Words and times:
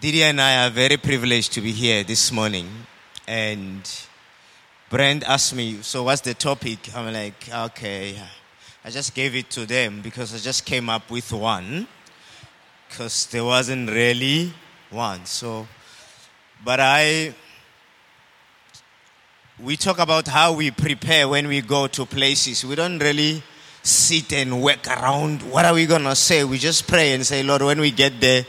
Didi 0.00 0.22
and 0.22 0.40
I 0.40 0.64
are 0.66 0.70
very 0.70 0.96
privileged 0.96 1.52
to 1.52 1.60
be 1.60 1.72
here 1.72 2.02
this 2.02 2.32
morning. 2.32 2.66
And 3.28 3.82
Brent 4.88 5.24
asked 5.24 5.54
me, 5.54 5.82
So, 5.82 6.04
what's 6.04 6.22
the 6.22 6.32
topic? 6.32 6.78
I'm 6.96 7.12
like, 7.12 7.46
Okay. 7.52 8.18
I 8.82 8.88
just 8.88 9.14
gave 9.14 9.36
it 9.36 9.50
to 9.50 9.66
them 9.66 10.00
because 10.00 10.34
I 10.34 10.38
just 10.38 10.64
came 10.64 10.88
up 10.88 11.10
with 11.10 11.30
one 11.34 11.86
because 12.88 13.26
there 13.26 13.44
wasn't 13.44 13.90
really 13.90 14.54
one. 14.88 15.26
So, 15.26 15.68
but 16.64 16.80
I, 16.80 17.34
we 19.62 19.76
talk 19.76 19.98
about 19.98 20.28
how 20.28 20.54
we 20.54 20.70
prepare 20.70 21.28
when 21.28 21.46
we 21.46 21.60
go 21.60 21.88
to 21.88 22.06
places. 22.06 22.64
We 22.64 22.74
don't 22.74 22.98
really 23.00 23.42
sit 23.82 24.32
and 24.32 24.62
work 24.62 24.86
around 24.86 25.42
what 25.42 25.66
are 25.66 25.74
we 25.74 25.84
going 25.84 26.04
to 26.04 26.16
say. 26.16 26.42
We 26.42 26.56
just 26.56 26.88
pray 26.88 27.12
and 27.12 27.26
say, 27.26 27.42
Lord, 27.42 27.60
when 27.60 27.80
we 27.80 27.90
get 27.90 28.18
there, 28.18 28.46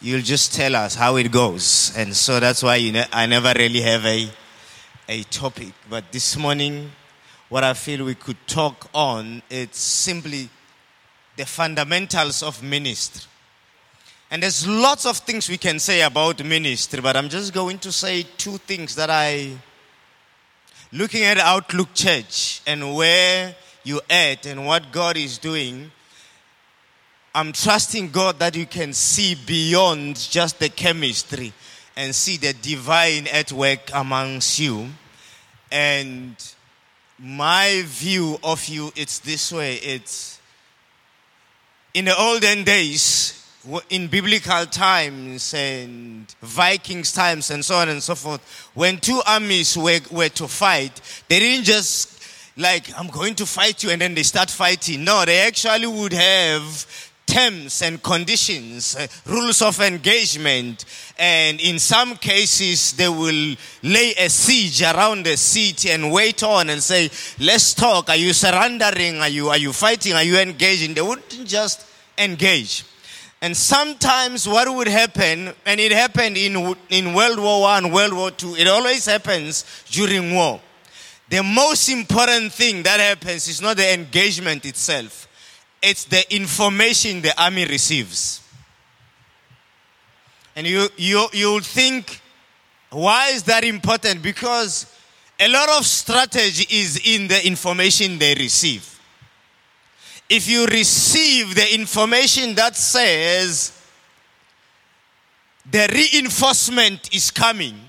you'll 0.00 0.22
just 0.22 0.54
tell 0.54 0.76
us 0.76 0.94
how 0.94 1.16
it 1.16 1.30
goes. 1.30 1.92
And 1.96 2.14
so 2.14 2.40
that's 2.40 2.62
why 2.62 2.76
you 2.76 2.92
know, 2.92 3.04
I 3.12 3.26
never 3.26 3.52
really 3.56 3.80
have 3.82 4.04
a, 4.04 4.28
a 5.08 5.22
topic. 5.24 5.72
But 5.88 6.12
this 6.12 6.36
morning, 6.36 6.90
what 7.48 7.64
I 7.64 7.74
feel 7.74 8.04
we 8.04 8.14
could 8.14 8.36
talk 8.46 8.88
on, 8.94 9.42
it's 9.50 9.78
simply 9.78 10.48
the 11.36 11.46
fundamentals 11.46 12.42
of 12.42 12.62
ministry. 12.62 13.24
And 14.30 14.42
there's 14.42 14.66
lots 14.68 15.06
of 15.06 15.16
things 15.18 15.48
we 15.48 15.56
can 15.56 15.78
say 15.78 16.02
about 16.02 16.44
ministry, 16.44 17.00
but 17.00 17.16
I'm 17.16 17.30
just 17.30 17.54
going 17.54 17.78
to 17.78 17.90
say 17.90 18.26
two 18.36 18.58
things 18.58 18.94
that 18.96 19.08
I, 19.08 19.56
looking 20.92 21.24
at 21.24 21.38
Outlook 21.38 21.94
Church 21.94 22.60
and 22.66 22.94
where 22.94 23.56
you're 23.84 24.02
at 24.10 24.44
and 24.44 24.66
what 24.66 24.92
God 24.92 25.16
is 25.16 25.38
doing, 25.38 25.90
I'm 27.38 27.52
trusting 27.52 28.10
God 28.10 28.40
that 28.40 28.56
you 28.56 28.66
can 28.66 28.92
see 28.92 29.36
beyond 29.36 30.16
just 30.16 30.58
the 30.58 30.68
chemistry 30.68 31.52
and 31.94 32.12
see 32.12 32.36
the 32.36 32.52
divine 32.52 33.28
at 33.28 33.52
work 33.52 33.90
amongst 33.94 34.58
you. 34.58 34.88
And 35.70 36.34
my 37.16 37.84
view 37.86 38.40
of 38.42 38.66
you, 38.66 38.90
it's 38.96 39.20
this 39.20 39.52
way. 39.52 39.76
It's 39.76 40.40
in 41.94 42.06
the 42.06 42.20
olden 42.20 42.64
days, 42.64 43.46
in 43.88 44.08
biblical 44.08 44.66
times 44.66 45.54
and 45.54 46.26
Vikings 46.42 47.12
times 47.12 47.52
and 47.52 47.64
so 47.64 47.76
on 47.76 47.88
and 47.88 48.02
so 48.02 48.16
forth, 48.16 48.40
when 48.74 48.98
two 48.98 49.22
armies 49.24 49.78
were, 49.78 50.00
were 50.10 50.28
to 50.30 50.48
fight, 50.48 51.00
they 51.28 51.38
didn't 51.38 51.66
just 51.66 52.18
like, 52.56 52.90
I'm 52.98 53.06
going 53.06 53.36
to 53.36 53.46
fight 53.46 53.84
you, 53.84 53.90
and 53.90 54.02
then 54.02 54.14
they 54.14 54.24
start 54.24 54.50
fighting. 54.50 55.04
No, 55.04 55.24
they 55.24 55.38
actually 55.46 55.86
would 55.86 56.12
have 56.12 57.07
terms 57.28 57.82
and 57.82 58.02
conditions, 58.02 58.96
uh, 58.96 59.06
rules 59.26 59.60
of 59.60 59.78
engagement, 59.80 60.86
and 61.18 61.60
in 61.60 61.78
some 61.78 62.16
cases 62.16 62.92
they 62.94 63.08
will 63.08 63.54
lay 63.82 64.14
a 64.18 64.30
siege 64.30 64.82
around 64.82 65.26
the 65.26 65.36
city 65.36 65.90
and 65.90 66.10
wait 66.10 66.42
on 66.42 66.70
and 66.70 66.82
say, 66.82 67.10
"Let's 67.38 67.74
talk. 67.74 68.08
Are 68.08 68.16
you 68.16 68.32
surrendering? 68.32 69.20
Are 69.20 69.28
you 69.28 69.50
are 69.50 69.58
you 69.58 69.74
fighting? 69.74 70.14
Are 70.14 70.22
you 70.22 70.38
engaging?" 70.38 70.94
They 70.94 71.02
wouldn't 71.02 71.46
just 71.46 71.84
engage. 72.16 72.84
And 73.42 73.54
sometimes 73.56 74.48
what 74.48 74.74
would 74.74 74.88
happen, 74.88 75.54
and 75.64 75.78
it 75.78 75.92
happened 75.92 76.36
in, 76.36 76.74
in 76.88 77.14
World 77.14 77.38
War 77.38 77.60
One, 77.60 77.92
World 77.92 78.14
War 78.14 78.30
Two, 78.30 78.56
it 78.56 78.66
always 78.66 79.04
happens 79.04 79.64
during 79.90 80.34
war. 80.34 80.60
The 81.28 81.42
most 81.42 81.90
important 81.90 82.54
thing 82.54 82.82
that 82.84 83.00
happens 83.00 83.46
is 83.48 83.60
not 83.60 83.76
the 83.76 83.92
engagement 83.92 84.64
itself 84.64 85.27
it's 85.82 86.04
the 86.04 86.34
information 86.34 87.20
the 87.20 87.40
army 87.40 87.64
receives. 87.64 88.42
And 90.56 90.66
you, 90.66 90.88
you, 90.96 91.28
you 91.32 91.60
think, 91.60 92.20
why 92.90 93.28
is 93.30 93.44
that 93.44 93.64
important? 93.64 94.22
Because 94.22 94.92
a 95.38 95.48
lot 95.48 95.68
of 95.68 95.86
strategy 95.86 96.66
is 96.68 97.00
in 97.04 97.28
the 97.28 97.46
information 97.46 98.18
they 98.18 98.34
receive. 98.34 98.98
If 100.28 100.48
you 100.48 100.66
receive 100.66 101.54
the 101.54 101.74
information 101.74 102.54
that 102.56 102.76
says 102.76 103.72
the 105.70 105.88
reinforcement 105.92 107.14
is 107.14 107.30
coming, 107.30 107.87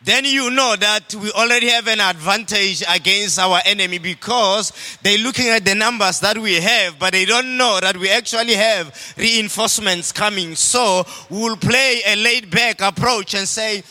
then 0.00 0.24
you 0.24 0.50
know 0.50 0.76
that 0.76 1.12
we 1.16 1.30
already 1.32 1.68
have 1.68 1.88
an 1.88 2.00
advantage 2.00 2.84
against 2.88 3.38
our 3.38 3.60
enemy 3.64 3.98
because 3.98 4.72
they're 5.02 5.18
looking 5.18 5.48
at 5.48 5.64
the 5.64 5.74
numbers 5.74 6.20
that 6.20 6.38
we 6.38 6.54
have, 6.54 6.98
but 7.00 7.12
they 7.12 7.24
don't 7.24 7.56
know 7.56 7.78
that 7.80 7.96
we 7.96 8.08
actually 8.08 8.54
have 8.54 9.14
reinforcements 9.16 10.12
coming. 10.12 10.54
So 10.54 11.04
we'll 11.28 11.56
play 11.56 12.00
a 12.06 12.14
laid 12.14 12.48
back 12.48 12.80
approach 12.80 13.34
and 13.34 13.48
say, 13.48 13.82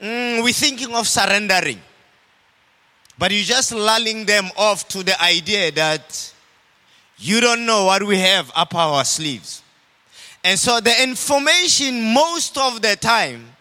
mm, 0.00 0.44
We're 0.44 0.52
thinking 0.52 0.94
of 0.94 1.08
surrendering. 1.08 1.80
But 3.18 3.30
you're 3.30 3.44
just 3.44 3.72
lulling 3.72 4.26
them 4.26 4.50
off 4.56 4.86
to 4.88 5.02
the 5.02 5.20
idea 5.22 5.70
that 5.72 6.32
you 7.16 7.40
don't 7.40 7.64
know 7.64 7.86
what 7.86 8.02
we 8.02 8.18
have 8.18 8.50
up 8.54 8.74
our 8.74 9.02
sleeves. 9.04 9.62
And 10.42 10.58
so 10.58 10.78
the 10.80 11.02
information, 11.02 12.12
most 12.12 12.58
of 12.58 12.82
the 12.82 12.96
time, 12.96 13.53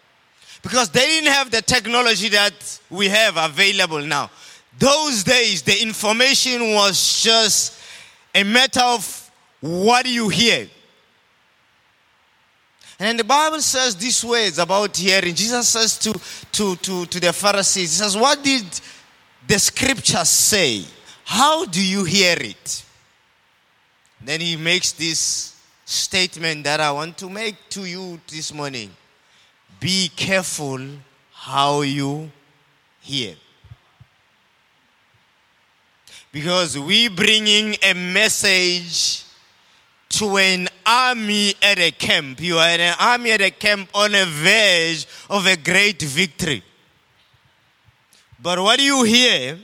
because 0.63 0.89
they 0.89 1.05
didn't 1.05 1.31
have 1.31 1.51
the 1.51 1.61
technology 1.61 2.29
that 2.29 2.79
we 2.89 3.09
have 3.09 3.37
available 3.37 3.99
now. 3.99 4.31
Those 4.79 5.23
days, 5.23 5.61
the 5.61 5.79
information 5.83 6.73
was 6.73 7.21
just 7.21 7.79
a 8.33 8.43
matter 8.43 8.81
of 8.81 9.31
what 9.59 10.07
you 10.07 10.29
hear. 10.29 10.67
And 12.99 13.19
the 13.19 13.23
Bible 13.23 13.59
says 13.59 13.95
these 13.95 14.23
words 14.23 14.57
about 14.57 14.95
hearing. 14.95 15.35
Jesus 15.35 15.67
says 15.67 15.99
to, 15.99 16.13
to, 16.53 16.75
to, 16.77 17.05
to 17.05 17.19
the 17.19 17.33
Pharisees, 17.33 17.91
He 17.91 18.03
says, 18.03 18.17
What 18.17 18.41
did 18.41 18.65
the 19.45 19.59
scriptures 19.59 20.29
say? 20.29 20.85
How 21.25 21.65
do 21.65 21.85
you 21.85 22.03
hear 22.05 22.37
it? 22.39 22.85
Then 24.21 24.39
he 24.39 24.55
makes 24.55 24.93
this 24.93 25.61
statement 25.85 26.63
that 26.63 26.79
I 26.79 26.91
want 26.91 27.17
to 27.17 27.29
make 27.29 27.55
to 27.71 27.85
you 27.85 28.19
this 28.29 28.53
morning. 28.53 28.89
Be 29.83 30.07
careful 30.15 30.79
how 31.33 31.81
you 31.81 32.31
hear. 33.01 33.35
Because 36.31 36.79
we 36.79 37.09
bringing 37.09 37.75
a 37.83 37.93
message 37.93 39.25
to 40.07 40.37
an 40.37 40.69
army 40.85 41.53
at 41.61 41.79
a 41.79 41.91
camp. 41.91 42.39
You 42.39 42.59
are 42.59 42.69
an 42.69 42.95
army 42.97 43.31
at 43.31 43.41
a 43.41 43.51
camp 43.51 43.89
on 43.93 44.15
a 44.15 44.23
verge 44.23 45.05
of 45.29 45.45
a 45.47 45.57
great 45.57 46.01
victory. 46.01 46.63
But 48.41 48.59
what 48.59 48.79
you 48.79 49.03
hear 49.03 49.59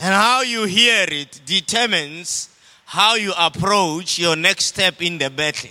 and 0.00 0.12
how 0.12 0.42
you 0.42 0.64
hear 0.64 1.06
it 1.08 1.40
determines 1.46 2.48
how 2.84 3.14
you 3.14 3.32
approach 3.38 4.18
your 4.18 4.34
next 4.34 4.64
step 4.64 5.00
in 5.00 5.18
the 5.18 5.30
battle. 5.30 5.70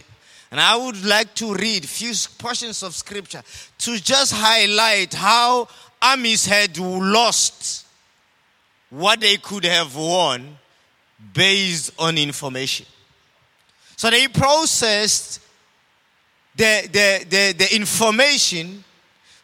And 0.51 0.59
I 0.59 0.75
would 0.75 1.03
like 1.05 1.33
to 1.35 1.53
read 1.53 1.87
few 1.87 2.13
portions 2.37 2.83
of 2.83 2.93
scripture 2.93 3.41
to 3.79 3.99
just 4.01 4.33
highlight 4.33 5.13
how 5.13 5.69
armies 6.01 6.45
had 6.45 6.77
lost 6.77 7.87
what 8.89 9.21
they 9.21 9.37
could 9.37 9.63
have 9.63 9.95
won 9.95 10.57
based 11.33 11.91
on 11.97 12.17
information. 12.17 12.85
So 13.95 14.09
they 14.09 14.27
processed 14.27 15.39
the, 16.55 16.89
the, 16.91 17.25
the, 17.29 17.53
the 17.57 17.75
information 17.75 18.83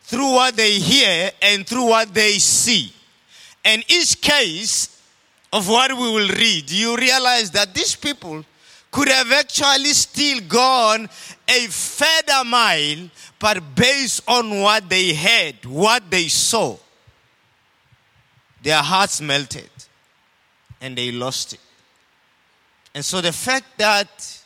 through 0.02 0.34
what 0.34 0.58
they 0.58 0.72
hear 0.72 1.32
and 1.42 1.66
through 1.66 1.86
what 1.86 2.14
they 2.14 2.34
see. 2.34 2.92
And 3.64 3.84
each 3.90 4.20
case 4.20 5.02
of 5.54 5.70
what 5.70 5.92
we 5.92 6.00
will 6.00 6.28
read, 6.30 6.70
you 6.70 6.98
realize 6.98 7.52
that 7.52 7.74
these 7.74 7.96
people 7.96 8.44
could 8.98 9.10
have 9.10 9.32
actually 9.32 9.94
still 9.94 10.40
gone 10.48 11.08
a 11.48 11.68
further 11.68 12.44
mile, 12.44 13.08
but 13.38 13.76
based 13.76 14.24
on 14.28 14.60
what 14.60 14.90
they 14.90 15.14
heard, 15.14 15.64
what 15.66 16.10
they 16.10 16.28
saw, 16.28 16.76
their 18.64 18.82
hearts 18.82 19.22
melted 19.22 19.70
and 20.82 20.98
they 20.98 21.12
lost 21.12 21.54
it. 21.54 21.60
And 22.96 23.06
so 23.06 23.22
the 23.22 23.32
fact 23.32 23.66
that 23.78 24.42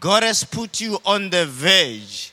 God 0.00 0.22
has 0.22 0.42
put 0.42 0.80
you 0.80 0.96
on 1.04 1.28
the 1.28 1.44
verge 1.44 2.32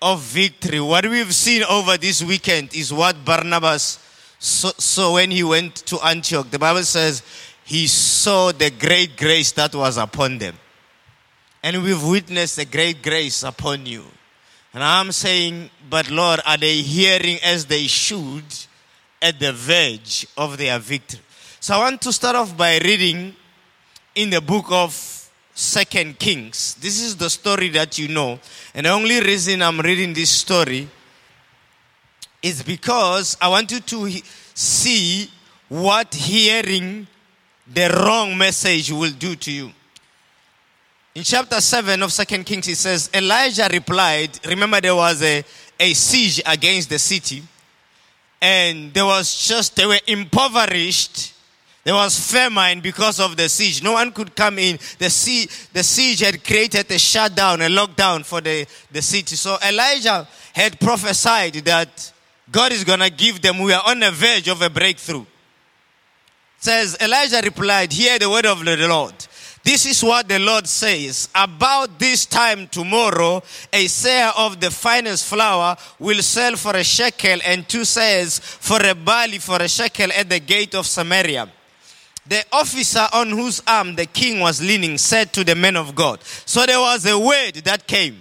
of 0.00 0.20
victory, 0.20 0.78
what 0.78 1.04
we've 1.04 1.34
seen 1.34 1.64
over 1.64 1.96
this 1.96 2.22
weekend 2.22 2.76
is 2.76 2.92
what 2.92 3.24
Barnabas 3.24 3.98
saw, 4.38 4.70
saw 4.78 5.14
when 5.14 5.32
he 5.32 5.42
went 5.42 5.74
to 5.86 5.98
Antioch. 6.06 6.48
The 6.48 6.60
Bible 6.60 6.84
says 6.84 7.24
he 7.68 7.86
saw 7.86 8.50
the 8.50 8.70
great 8.70 9.14
grace 9.18 9.52
that 9.52 9.74
was 9.74 9.98
upon 9.98 10.38
them. 10.38 10.56
And 11.62 11.82
we've 11.82 12.02
witnessed 12.02 12.56
the 12.56 12.64
great 12.64 13.02
grace 13.02 13.42
upon 13.42 13.84
you. 13.84 14.04
And 14.72 14.82
I'm 14.82 15.12
saying, 15.12 15.68
but 15.90 16.10
Lord, 16.10 16.40
are 16.46 16.56
they 16.56 16.76
hearing 16.76 17.36
as 17.44 17.66
they 17.66 17.86
should 17.86 18.42
at 19.20 19.38
the 19.38 19.52
verge 19.52 20.26
of 20.34 20.56
their 20.56 20.78
victory? 20.78 21.20
So 21.60 21.74
I 21.74 21.78
want 21.80 22.00
to 22.00 22.12
start 22.12 22.36
off 22.36 22.56
by 22.56 22.78
reading 22.78 23.36
in 24.14 24.30
the 24.30 24.40
book 24.40 24.64
of 24.70 24.94
Second 25.54 26.18
Kings. 26.18 26.74
This 26.76 27.02
is 27.02 27.16
the 27.16 27.28
story 27.28 27.68
that 27.68 27.98
you 27.98 28.08
know. 28.08 28.38
And 28.72 28.86
the 28.86 28.90
only 28.90 29.20
reason 29.20 29.60
I'm 29.60 29.80
reading 29.80 30.14
this 30.14 30.30
story 30.30 30.88
is 32.40 32.62
because 32.62 33.36
I 33.42 33.48
want 33.48 33.70
you 33.72 33.80
to 33.80 34.10
see 34.54 35.30
what 35.68 36.14
hearing 36.14 37.06
the 37.72 37.88
wrong 37.88 38.36
message 38.36 38.90
will 38.90 39.12
do 39.12 39.36
to 39.36 39.52
you. 39.52 39.70
In 41.14 41.22
chapter 41.22 41.60
7 41.60 42.02
of 42.02 42.12
Second 42.12 42.44
Kings, 42.44 42.68
it 42.68 42.76
says, 42.76 43.10
Elijah 43.12 43.68
replied, 43.70 44.38
Remember, 44.46 44.80
there 44.80 44.94
was 44.94 45.22
a, 45.22 45.44
a 45.78 45.92
siege 45.92 46.40
against 46.46 46.88
the 46.90 46.98
city, 46.98 47.42
and 48.40 48.94
there 48.94 49.04
was 49.04 49.46
just, 49.46 49.74
they 49.76 49.86
were 49.86 49.98
impoverished. 50.06 51.34
There 51.84 51.94
was 51.94 52.18
famine 52.30 52.80
because 52.80 53.18
of 53.18 53.36
the 53.36 53.48
siege. 53.48 53.82
No 53.82 53.92
one 53.92 54.12
could 54.12 54.36
come 54.36 54.58
in. 54.58 54.78
The, 54.98 55.08
sea, 55.08 55.48
the 55.72 55.82
siege 55.82 56.20
had 56.20 56.44
created 56.44 56.90
a 56.90 56.98
shutdown, 56.98 57.62
a 57.62 57.68
lockdown 57.68 58.24
for 58.24 58.40
the, 58.40 58.66
the 58.92 59.00
city. 59.00 59.36
So 59.36 59.56
Elijah 59.66 60.28
had 60.52 60.78
prophesied 60.78 61.54
that 61.54 62.12
God 62.52 62.72
is 62.72 62.84
going 62.84 63.00
to 63.00 63.10
give 63.10 63.40
them, 63.40 63.58
we 63.58 63.72
are 63.72 63.82
on 63.86 64.00
the 64.00 64.10
verge 64.10 64.48
of 64.48 64.60
a 64.60 64.68
breakthrough. 64.68 65.24
Says, 66.58 66.96
Elijah 67.00 67.40
replied, 67.42 67.92
Hear 67.92 68.18
the 68.18 68.28
word 68.28 68.46
of 68.46 68.64
the 68.64 68.88
Lord. 68.88 69.14
This 69.62 69.86
is 69.86 70.02
what 70.02 70.28
the 70.28 70.38
Lord 70.38 70.66
says. 70.66 71.28
About 71.34 71.98
this 71.98 72.24
time 72.26 72.68
tomorrow, 72.68 73.42
a 73.72 73.84
seah 73.84 74.32
of 74.36 74.60
the 74.60 74.70
finest 74.70 75.26
flour 75.26 75.76
will 75.98 76.22
sell 76.22 76.56
for 76.56 76.74
a 76.76 76.84
shekel 76.84 77.38
and 77.44 77.68
two 77.68 77.82
seahs 77.82 78.40
for 78.40 78.82
a 78.84 78.94
barley 78.94 79.38
for 79.38 79.60
a 79.60 79.68
shekel 79.68 80.10
at 80.12 80.28
the 80.28 80.40
gate 80.40 80.74
of 80.74 80.86
Samaria. 80.86 81.48
The 82.26 82.44
officer 82.52 83.06
on 83.12 83.30
whose 83.30 83.62
arm 83.66 83.94
the 83.94 84.06
king 84.06 84.40
was 84.40 84.60
leaning 84.60 84.98
said 84.98 85.32
to 85.34 85.44
the 85.44 85.54
men 85.54 85.76
of 85.76 85.94
God. 85.94 86.20
So 86.44 86.66
there 86.66 86.80
was 86.80 87.06
a 87.06 87.18
word 87.18 87.54
that 87.64 87.86
came. 87.86 88.20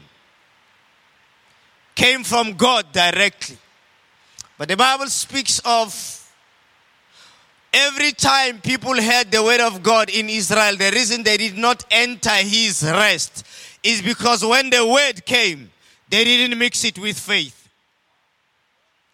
Came 1.95 2.23
from 2.23 2.53
God 2.53 2.91
directly. 2.91 3.57
But 4.57 4.69
the 4.69 4.77
Bible 4.77 5.07
speaks 5.07 5.59
of 5.65 6.16
every 7.73 8.11
time 8.11 8.59
people 8.59 9.01
heard 9.01 9.31
the 9.31 9.43
word 9.43 9.61
of 9.61 9.83
God 9.83 10.09
in 10.09 10.29
Israel, 10.29 10.75
the 10.75 10.91
reason 10.91 11.23
they 11.23 11.37
did 11.37 11.57
not 11.57 11.85
enter 11.91 12.29
his 12.29 12.83
rest 12.83 13.45
is 13.83 14.01
because 14.01 14.45
when 14.45 14.69
the 14.69 14.85
word 14.85 15.25
came, 15.25 15.69
they 16.09 16.23
didn't 16.23 16.57
mix 16.57 16.83
it 16.83 16.97
with 16.97 17.19
faith. 17.19 17.69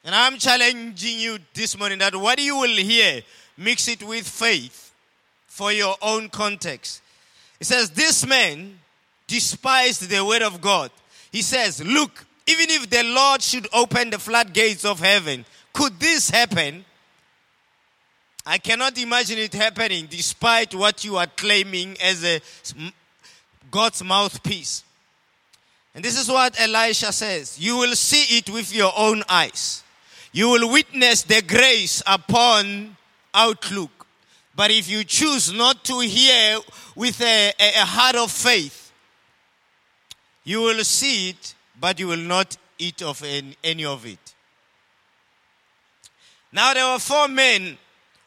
And 0.05 0.13
I'm 0.13 0.37
challenging 0.37 1.19
you 1.19 1.39
this 1.53 1.77
morning 1.77 1.99
that 1.99 2.15
what 2.15 2.39
you 2.39 2.57
will 2.57 2.75
hear, 2.75 3.21
mix 3.57 3.87
it 3.87 4.03
with 4.03 4.27
faith 4.27 4.91
for 5.47 5.71
your 5.71 5.95
own 6.01 6.29
context. 6.29 7.01
It 7.59 7.65
says, 7.65 7.89
This 7.89 8.25
man 8.25 8.79
despised 9.27 10.09
the 10.09 10.25
word 10.25 10.41
of 10.41 10.59
God. 10.59 10.91
He 11.31 11.41
says, 11.41 11.81
Look, 11.83 12.25
even 12.47 12.69
if 12.69 12.89
the 12.89 13.03
Lord 13.03 13.41
should 13.41 13.67
open 13.71 14.09
the 14.09 14.19
floodgates 14.19 14.83
of 14.83 14.99
heaven, 14.99 15.45
could 15.71 15.99
this 15.99 16.29
happen? 16.29 16.83
I 18.45 18.57
cannot 18.57 18.97
imagine 18.97 19.37
it 19.37 19.53
happening 19.53 20.07
despite 20.09 20.75
what 20.75 21.05
you 21.05 21.17
are 21.17 21.27
claiming 21.27 21.95
as 22.01 22.23
a 22.25 22.41
God's 23.71 24.03
mouthpiece. 24.03 24.83
And 25.95 26.03
this 26.03 26.19
is 26.19 26.27
what 26.27 26.59
Elisha 26.59 27.11
says 27.11 27.59
You 27.59 27.77
will 27.77 27.95
see 27.95 28.37
it 28.37 28.49
with 28.49 28.73
your 28.75 28.91
own 28.97 29.23
eyes. 29.29 29.83
You 30.31 30.49
will 30.49 30.71
witness 30.71 31.23
the 31.23 31.41
grace 31.41 32.01
upon 32.07 32.97
outlook. 33.33 34.07
But 34.55 34.71
if 34.71 34.89
you 34.89 35.03
choose 35.03 35.51
not 35.51 35.83
to 35.85 35.99
hear 35.99 36.59
with 36.95 37.21
a, 37.21 37.53
a, 37.59 37.81
a 37.81 37.85
heart 37.85 38.15
of 38.15 38.31
faith, 38.31 38.91
you 40.43 40.61
will 40.61 40.83
see 40.83 41.29
it 41.29 41.55
but 41.79 41.99
you 41.99 42.07
will 42.07 42.17
not 42.17 42.55
eat 42.77 43.01
of 43.01 43.23
any 43.63 43.85
of 43.85 44.05
it. 44.05 44.33
Now 46.51 46.73
there 46.73 46.91
were 46.91 46.99
four 46.99 47.27
men 47.27 47.77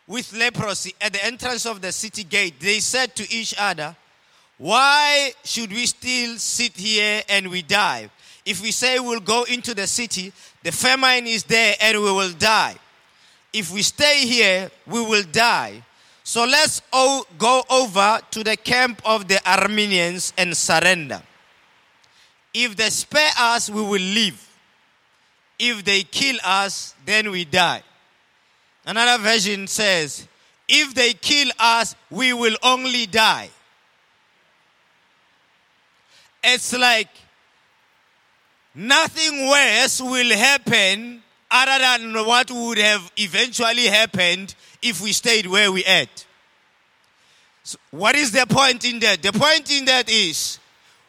with 0.07 0.33
leprosy 0.33 0.95
at 1.01 1.13
the 1.13 1.25
entrance 1.25 1.67
of 1.67 1.81
the 1.81 1.93
city 1.93 2.25
gate. 2.25 2.61
They 2.61 2.81
said 2.81 3.15
to 3.17 3.33
each 3.33 3.55
other, 3.59 3.97
Why 4.59 5.33
should 5.45 5.71
we 5.71 5.87
still 5.87 6.37
sit 6.39 6.77
here 6.77 7.23
and 7.29 7.51
we 7.51 7.63
die? 7.63 8.11
If 8.45 8.63
we 8.63 8.71
say 8.71 9.01
we'll 9.01 9.21
go 9.21 9.43
into 9.45 9.75
the 9.75 9.87
city, 9.87 10.33
the 10.63 10.71
famine 10.71 11.27
is 11.27 11.43
there 11.45 11.75
and 11.81 11.99
we 11.99 12.13
will 12.13 12.33
die. 12.33 12.77
If 13.53 13.73
we 13.73 13.83
stay 13.83 14.27
here, 14.27 14.71
we 14.87 15.01
will 15.01 15.25
die. 15.25 15.83
So 16.23 16.45
let's 16.45 16.83
all 16.93 17.27
go 17.39 17.63
over 17.71 18.21
to 18.33 18.45
the 18.45 18.57
camp 18.57 19.01
of 19.05 19.29
the 19.29 19.37
Arameans 19.37 20.33
and 20.37 20.57
surrender. 20.57 21.23
If 22.53 22.77
they 22.77 22.91
spare 22.91 23.31
us, 23.39 23.69
we 23.69 23.81
will 23.81 24.01
live. 24.01 24.43
If 25.59 25.85
they 25.85 26.03
kill 26.03 26.37
us, 26.45 26.95
then 27.05 27.31
we 27.31 27.45
die. 27.45 27.83
Another 28.87 29.21
version 29.23 29.67
says, 29.67 30.29
if 30.69 30.95
they 30.95 31.13
kill 31.13 31.51
us, 31.59 31.97
we 32.11 32.33
will 32.33 32.57
only 32.63 33.07
die. 33.07 33.51
It's 36.43 36.73
like 36.79 37.09
nothing 38.75 39.49
worse 39.49 40.01
will 40.01 40.37
happen 40.37 41.23
other 41.51 41.79
than 41.83 42.15
what 42.25 42.51
would 42.51 42.79
have 42.79 43.11
eventually 43.17 43.87
happened 43.87 44.55
if 44.83 45.01
we 45.01 45.13
stayed 45.13 45.47
where 45.47 45.73
we 45.73 45.85
at. 45.85 46.25
So 47.65 47.79
what 47.91 48.15
is 48.15 48.31
the 48.31 48.47
point 48.47 48.85
in 48.85 49.01
that? 49.01 49.23
The 49.23 49.33
point 49.33 49.71
in 49.73 49.87
that 49.87 50.09
is 50.09 50.61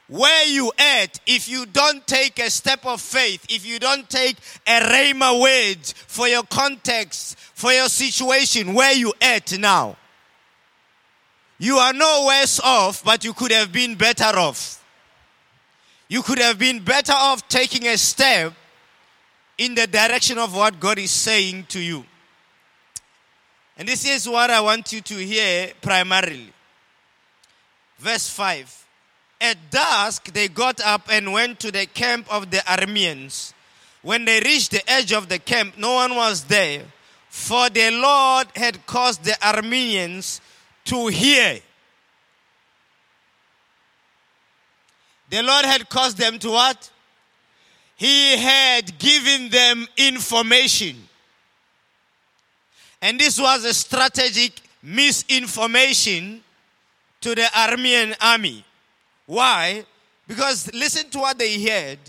where 0.09 0.45
you 0.47 0.71
at, 0.77 1.19
if 1.25 1.49
you 1.49 1.65
don't 1.65 2.05
take 2.07 2.39
a 2.39 2.49
step 2.49 2.85
of 2.85 3.01
faith, 3.01 3.45
if 3.49 3.65
you 3.65 3.77
don't 3.77 4.09
take 4.09 4.37
a 4.65 4.79
rhema 4.79 5.39
word 5.41 5.85
for 5.85 6.27
your 6.27 6.43
context, 6.43 7.37
for 7.37 7.71
your 7.71 7.89
situation, 7.89 8.73
where 8.73 8.93
you 8.93 9.13
at 9.21 9.57
now, 9.59 9.97
you 11.59 11.77
are 11.77 11.93
no 11.93 12.25
worse 12.27 12.59
off, 12.61 13.03
but 13.03 13.23
you 13.25 13.33
could 13.33 13.51
have 13.51 13.71
been 13.73 13.95
better 13.95 14.37
off. 14.37 14.83
You 16.07 16.21
could 16.21 16.39
have 16.39 16.57
been 16.57 16.79
better 16.79 17.13
off 17.13 17.47
taking 17.49 17.87
a 17.87 17.97
step 17.97 18.53
in 19.57 19.75
the 19.75 19.87
direction 19.87 20.37
of 20.37 20.55
what 20.55 20.79
God 20.79 20.99
is 20.99 21.11
saying 21.11 21.65
to 21.69 21.79
you. 21.79 22.05
And 23.77 23.87
this 23.87 24.07
is 24.07 24.27
what 24.29 24.49
I 24.49 24.61
want 24.61 24.93
you 24.93 25.01
to 25.01 25.15
hear 25.15 25.71
primarily. 25.81 26.53
Verse 27.99 28.29
5. 28.29 28.86
At 29.39 29.69
dusk, 29.69 30.33
they 30.33 30.47
got 30.47 30.81
up 30.81 31.07
and 31.11 31.31
went 31.31 31.59
to 31.59 31.71
the 31.71 31.85
camp 31.85 32.27
of 32.31 32.49
the 32.49 32.57
Arameans. 32.57 33.53
When 34.01 34.25
they 34.25 34.39
reached 34.39 34.71
the 34.71 34.89
edge 34.89 35.11
of 35.11 35.29
the 35.29 35.39
camp, 35.39 35.77
no 35.77 35.93
one 35.93 36.15
was 36.15 36.45
there, 36.45 36.83
for 37.29 37.69
the 37.69 37.91
Lord 37.91 38.47
had 38.55 38.85
caused 38.85 39.23
the 39.23 39.37
Arameans 39.41 40.39
to 40.85 41.07
hear. 41.07 41.59
The 45.29 45.43
Lord 45.43 45.65
had 45.65 45.89
caused 45.89 46.17
them 46.17 46.39
to 46.39 46.51
what? 46.51 46.89
He 47.97 48.37
had 48.37 48.97
given 48.97 49.49
them 49.49 49.87
information. 49.97 51.07
And 53.01 53.19
this 53.19 53.39
was 53.39 53.65
a 53.65 53.73
strategic 53.73 54.61
misinformation 54.81 56.43
to 57.21 57.35
the 57.35 57.41
Aramean 57.41 58.15
army. 58.21 58.63
Why? 59.27 59.85
Because 60.27 60.73
listen 60.73 61.09
to 61.11 61.19
what 61.19 61.37
they 61.37 61.61
heard. 61.61 61.99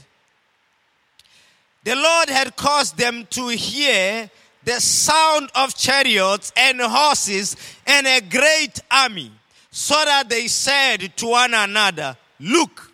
The 1.84 1.94
Lord 1.94 2.28
had 2.30 2.56
caused 2.56 2.96
them 2.96 3.26
to 3.30 3.48
hear 3.48 4.30
the 4.64 4.80
sound 4.80 5.50
of 5.54 5.74
chariots 5.74 6.52
and 6.56 6.80
horses 6.80 7.56
and 7.86 8.06
a 8.06 8.20
great 8.20 8.80
army, 8.90 9.32
so 9.70 9.94
that 10.04 10.28
they 10.28 10.48
said 10.48 11.16
to 11.16 11.26
one 11.26 11.54
another, 11.54 12.16
Look, 12.40 12.92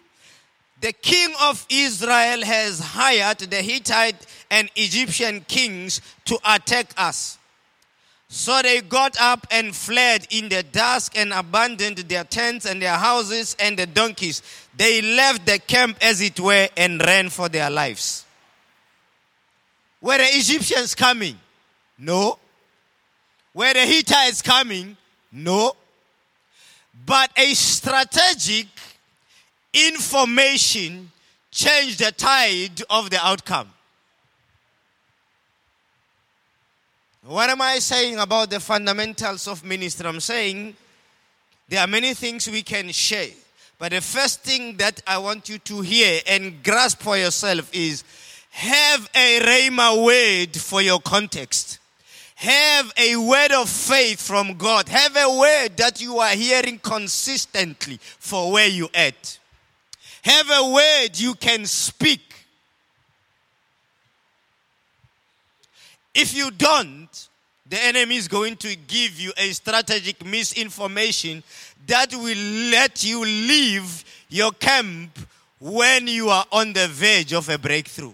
the 0.80 0.92
king 0.92 1.32
of 1.42 1.64
Israel 1.68 2.44
has 2.44 2.78
hired 2.78 3.38
the 3.38 3.62
Hittite 3.62 4.26
and 4.50 4.70
Egyptian 4.76 5.40
kings 5.48 6.00
to 6.26 6.38
attack 6.44 6.92
us. 6.96 7.38
So 8.34 8.62
they 8.62 8.80
got 8.80 9.16
up 9.20 9.46
and 9.52 9.72
fled 9.72 10.26
in 10.28 10.48
the 10.48 10.64
dusk 10.64 11.16
and 11.16 11.32
abandoned 11.32 11.98
their 11.98 12.24
tents 12.24 12.66
and 12.66 12.82
their 12.82 12.96
houses 12.96 13.54
and 13.60 13.78
the 13.78 13.86
donkeys. 13.86 14.42
They 14.76 15.00
left 15.00 15.46
the 15.46 15.60
camp 15.60 15.98
as 16.02 16.20
it 16.20 16.40
were 16.40 16.68
and 16.76 17.00
ran 17.00 17.28
for 17.28 17.48
their 17.48 17.70
lives. 17.70 18.24
Were 20.00 20.18
the 20.18 20.24
Egyptians 20.24 20.96
coming? 20.96 21.38
No. 21.96 22.40
Were 23.54 23.72
the 23.72 23.86
Hittites 23.86 24.42
coming? 24.42 24.96
No. 25.30 25.76
But 27.06 27.30
a 27.36 27.54
strategic 27.54 28.66
information 29.72 31.12
changed 31.52 32.00
the 32.00 32.10
tide 32.10 32.82
of 32.90 33.10
the 33.10 33.24
outcome. 33.24 33.70
What 37.26 37.48
am 37.48 37.62
I 37.62 37.78
saying 37.78 38.18
about 38.18 38.50
the 38.50 38.60
fundamentals 38.60 39.48
of 39.48 39.64
ministry? 39.64 40.06
I'm 40.06 40.20
saying 40.20 40.76
there 41.70 41.80
are 41.80 41.86
many 41.86 42.12
things 42.12 42.50
we 42.50 42.60
can 42.60 42.90
share. 42.90 43.30
But 43.78 43.92
the 43.92 44.02
first 44.02 44.42
thing 44.42 44.76
that 44.76 45.00
I 45.06 45.16
want 45.16 45.48
you 45.48 45.56
to 45.58 45.80
hear 45.80 46.20
and 46.28 46.62
grasp 46.62 47.00
for 47.00 47.16
yourself 47.16 47.70
is 47.72 48.04
have 48.50 49.08
a 49.14 49.40
rhema 49.40 50.04
word 50.04 50.54
for 50.54 50.82
your 50.82 51.00
context. 51.00 51.78
Have 52.34 52.92
a 52.98 53.16
word 53.16 53.52
of 53.52 53.70
faith 53.70 54.20
from 54.20 54.58
God. 54.58 54.90
Have 54.90 55.16
a 55.16 55.38
word 55.38 55.78
that 55.78 56.02
you 56.02 56.18
are 56.18 56.34
hearing 56.34 56.78
consistently 56.78 57.98
for 58.02 58.52
where 58.52 58.68
you 58.68 58.90
at. 58.92 59.38
Have 60.24 60.50
a 60.50 60.72
word 60.72 61.18
you 61.18 61.32
can 61.36 61.64
speak. 61.64 62.33
If 66.14 66.34
you 66.34 66.50
don't, 66.50 67.28
the 67.66 67.82
enemy 67.82 68.16
is 68.16 68.28
going 68.28 68.56
to 68.58 68.76
give 68.76 69.18
you 69.18 69.32
a 69.36 69.50
strategic 69.52 70.24
misinformation 70.24 71.42
that 71.86 72.12
will 72.12 72.70
let 72.70 73.04
you 73.04 73.24
leave 73.24 74.04
your 74.28 74.52
camp 74.52 75.18
when 75.60 76.06
you 76.06 76.28
are 76.28 76.44
on 76.52 76.72
the 76.72 76.86
verge 76.88 77.32
of 77.32 77.48
a 77.48 77.58
breakthrough. 77.58 78.12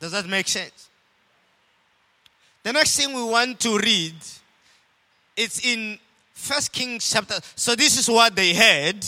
Does 0.00 0.12
that 0.12 0.26
make 0.26 0.48
sense? 0.48 0.88
The 2.62 2.72
next 2.72 2.96
thing 2.96 3.12
we 3.12 3.24
want 3.24 3.58
to 3.60 3.78
read, 3.78 4.14
it's 5.36 5.64
in 5.66 5.98
First 6.32 6.72
Kings 6.72 7.10
chapter. 7.10 7.34
So 7.56 7.74
this 7.74 7.98
is 7.98 8.08
what 8.08 8.34
they 8.34 8.54
heard. 8.54 9.04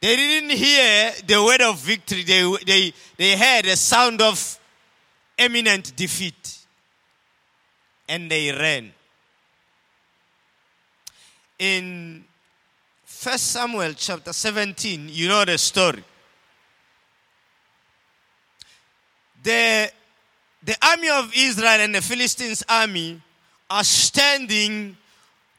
They 0.00 0.16
didn't 0.16 0.50
hear 0.50 1.12
the 1.26 1.42
word 1.42 1.60
of 1.62 1.78
victory. 1.78 2.22
They, 2.22 2.42
they, 2.66 2.92
they 3.16 3.36
heard 3.36 3.66
a 3.66 3.76
sound 3.76 4.20
of 4.20 4.58
imminent 5.38 5.94
defeat. 5.96 6.58
And 8.08 8.30
they 8.30 8.52
ran. 8.52 8.92
In 11.58 12.24
First 13.04 13.52
Samuel 13.52 13.94
chapter 13.94 14.32
17, 14.32 15.08
you 15.10 15.28
know 15.28 15.44
the 15.44 15.58
story. 15.58 16.04
The 19.42 19.90
the 20.62 20.76
army 20.82 21.08
of 21.08 21.32
Israel 21.34 21.80
and 21.80 21.94
the 21.94 22.02
Philistines' 22.02 22.64
army 22.68 23.20
are 23.70 23.84
standing 23.84 24.96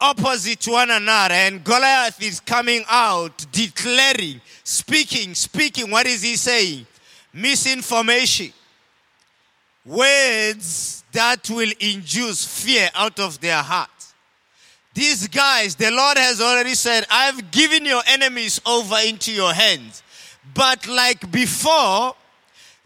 opposite 0.00 0.60
to 0.60 0.72
one 0.72 0.90
another, 0.90 1.34
and 1.34 1.64
Goliath 1.64 2.22
is 2.22 2.40
coming 2.40 2.84
out, 2.88 3.46
declaring, 3.50 4.40
speaking, 4.64 5.34
speaking. 5.34 5.90
What 5.90 6.06
is 6.06 6.22
he 6.22 6.36
saying? 6.36 6.86
Misinformation. 7.32 8.52
Words 9.88 11.02
that 11.12 11.48
will 11.48 11.72
induce 11.80 12.44
fear 12.44 12.90
out 12.94 13.18
of 13.18 13.40
their 13.40 13.62
heart. 13.62 13.88
These 14.92 15.28
guys, 15.28 15.76
the 15.76 15.90
Lord 15.90 16.18
has 16.18 16.40
already 16.40 16.74
said, 16.74 17.06
I've 17.10 17.50
given 17.50 17.86
your 17.86 18.02
enemies 18.06 18.60
over 18.66 18.96
into 19.06 19.32
your 19.32 19.54
hands. 19.54 20.02
But 20.54 20.86
like 20.86 21.30
before, 21.30 22.14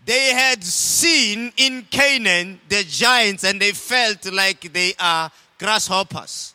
they 0.05 0.33
had 0.33 0.63
seen 0.63 1.53
in 1.57 1.87
Canaan 1.91 2.61
the 2.69 2.85
giants 2.85 3.45
and 3.45 3.61
they 3.61 3.73
felt 3.73 4.33
like 4.33 4.73
they 4.73 4.95
are 5.01 5.31
grasshoppers. 5.59 6.55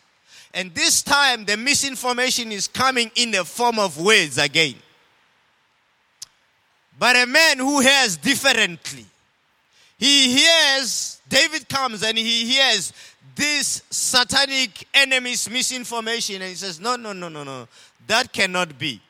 And 0.53 0.73
this 0.73 1.01
time 1.01 1.43
the 1.43 1.57
misinformation 1.57 2.51
is 2.51 2.67
coming 2.67 3.11
in 3.15 3.31
the 3.31 3.43
form 3.43 3.79
of 3.79 3.99
words 3.99 4.37
again. 4.37 4.75
But 6.97 7.15
a 7.15 7.25
man 7.25 7.57
who 7.59 7.81
hears 7.81 8.15
differently, 8.17 9.05
he 9.97 10.37
hears, 10.37 11.21
David 11.27 11.67
comes 11.67 12.03
and 12.03 12.17
he 12.17 12.45
hears 12.45 12.93
this 13.35 13.83
satanic 13.89 14.87
enemy's 14.93 15.49
misinformation 15.49 16.35
and 16.41 16.49
he 16.49 16.55
says, 16.55 16.79
No, 16.79 16.95
no, 16.95 17.13
no, 17.13 17.29
no, 17.29 17.43
no, 17.43 17.67
that 18.07 18.31
cannot 18.31 18.77
be. 18.77 19.01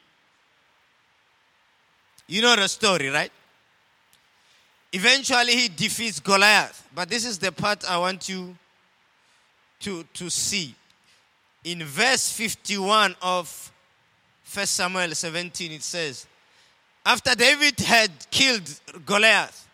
You 2.27 2.41
know 2.41 2.56
the 2.56 2.67
story, 2.67 3.08
right? 3.08 3.32
Eventually, 4.91 5.53
he 5.53 5.67
defeats 5.70 6.20
Goliath. 6.20 6.88
But 6.94 7.10
this 7.10 7.25
is 7.25 7.38
the 7.38 7.51
part 7.51 7.89
I 7.89 7.98
want 7.98 8.27
you 8.29 8.56
to, 9.82 10.03
to 10.13 10.29
see. 10.29 10.74
In 11.63 11.84
verse 11.84 12.32
51 12.32 13.15
of 13.22 13.72
1 14.53 14.65
Samuel 14.65 15.12
17, 15.13 15.72
it 15.72 15.84
says, 15.84 16.25
After 17.06 17.36
David 17.36 17.79
had 17.82 18.12
killed 18.32 18.70
Goliath, 19.06 19.66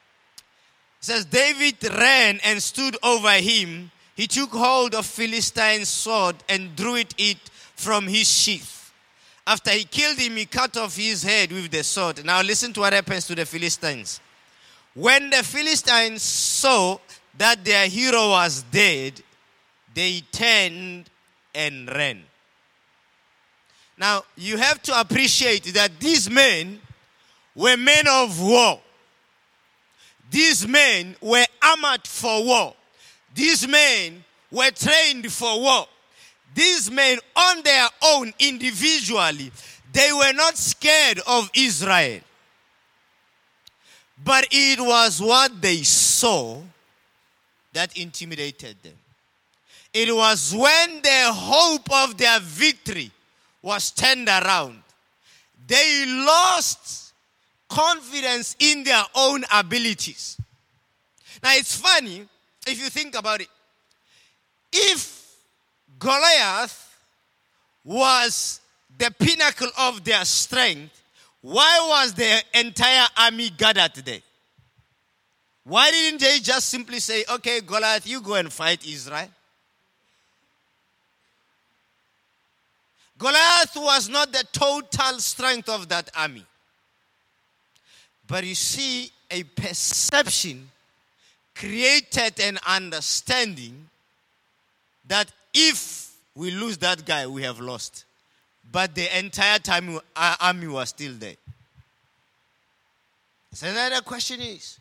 says, 1.03 1.25
David 1.25 1.83
ran 1.83 2.39
and 2.45 2.63
stood 2.63 2.95
over 3.03 3.31
him. 3.31 3.91
He 4.15 4.25
took 4.25 4.51
hold 4.51 4.95
of 4.95 5.05
Philistine's 5.05 5.89
sword 5.89 6.38
and 6.48 6.75
drew 6.77 6.95
it, 6.95 7.13
it 7.17 7.38
from 7.75 8.07
his 8.07 8.29
sheath. 8.31 8.93
After 9.45 9.72
he 9.72 9.83
killed 9.83 10.17
him, 10.17 10.38
he 10.38 10.45
cut 10.45 10.77
off 10.77 10.95
his 10.95 11.22
head 11.22 11.51
with 11.51 11.69
the 11.72 11.83
sword. 11.83 12.24
Now, 12.24 12.41
listen 12.41 12.72
to 12.74 12.79
what 12.79 12.93
happens 12.93 13.27
to 13.27 13.36
the 13.36 13.45
Philistines. 13.45 14.22
When 14.93 15.29
the 15.29 15.43
Philistines 15.43 16.22
saw 16.22 17.00
that 17.38 17.65
their 17.65 17.88
hero 17.88 18.29
was 18.29 18.63
dead, 18.72 19.22
they 19.93 20.22
turned 20.31 21.10
and 21.53 21.89
ran. 21.89 22.24
Now, 23.98 24.24
you 24.38 24.55
have 24.55 24.81
to 24.83 24.98
appreciate 24.98 25.65
that 25.74 26.00
these 26.00 26.29
men 26.29 26.79
were 27.53 27.75
men 27.75 28.05
of 28.07 28.41
war. 28.41 28.79
These 30.34 30.68
men 30.68 31.16
were 31.22 31.46
armored 31.62 32.08
for 32.08 32.44
war. 32.44 32.74
These 33.36 33.68
men 33.68 34.24
were 34.50 34.72
trained 34.72 35.32
for 35.32 35.62
war. 35.62 35.86
These 36.56 36.90
men, 36.90 37.20
on 37.36 37.62
their 37.62 37.88
own, 38.02 38.34
individually, 38.40 39.52
they 39.92 40.12
were 40.12 40.34
not 40.34 40.58
scared 40.58 41.20
of 41.28 41.52
Israel. 41.54 42.22
But 44.24 44.48
it 44.50 44.80
was 44.80 45.22
what 45.22 45.62
they 45.62 45.84
saw 45.84 46.60
that 47.74 47.96
intimidated 47.96 48.78
them. 48.82 48.98
It 49.94 50.16
was 50.16 50.52
when 50.52 51.02
the 51.04 51.32
hope 51.32 51.92
of 51.92 52.18
their 52.18 52.40
victory 52.40 53.12
was 53.62 53.92
turned 53.92 54.30
around. 54.30 54.82
They 55.68 56.06
lost 56.08 57.02
confidence 57.74 58.56
in 58.60 58.84
their 58.84 59.03
own 59.15 59.44
abilities. 59.51 60.38
Now 61.42 61.53
it's 61.53 61.75
funny 61.75 62.24
if 62.68 62.80
you 62.80 62.89
think 62.89 63.15
about 63.15 63.42
it. 63.42 63.48
If 64.72 65.36
Goliath 65.98 66.98
was 67.84 68.62
the 68.98 69.12
pinnacle 69.18 69.70
of 69.77 70.03
their 70.03 70.24
strength, 70.24 71.01
why 71.42 71.86
was 71.89 72.13
the 72.13 72.44
entire 72.53 73.08
army 73.18 73.50
gathered 73.50 73.96
today? 73.96 74.22
Why 75.63 75.89
didn't 75.89 76.22
they 76.22 76.39
just 76.39 76.70
simply 76.70 77.00
say, 77.00 77.25
okay, 77.27 77.62
Goliath, 77.62 78.06
you 78.06 78.22
go 78.22 78.36
and 78.36 78.53
fight 78.53 78.86
Israel? 78.88 79.30
Goliath 83.18 83.75
was 83.75 84.10
not 84.10 84.32
the 84.32 84.46
total 84.51 85.20
strength 85.20 85.70
of 85.70 85.89
that 85.89 86.12
army. 86.15 86.46
But 88.34 88.46
you 88.46 88.56
see, 88.56 89.12
a 89.30 89.44
perception 89.44 90.72
created 91.54 92.40
an 92.40 92.58
understanding 92.68 93.88
that 95.08 95.32
if 95.54 96.16
we 96.34 96.50
lose 96.50 96.80
that 96.80 97.06
guy, 97.06 97.28
we 97.28 97.44
have 97.44 97.60
lost. 97.60 98.06
But 98.72 98.96
the 98.96 99.20
entire 99.20 99.60
time, 99.60 100.00
our 100.16 100.36
army 100.42 100.66
was 100.66 100.90
still 100.90 101.13
there. 101.13 101.36
So 103.52 103.68
another 103.68 104.02
question 104.02 104.42
is, 104.42 104.80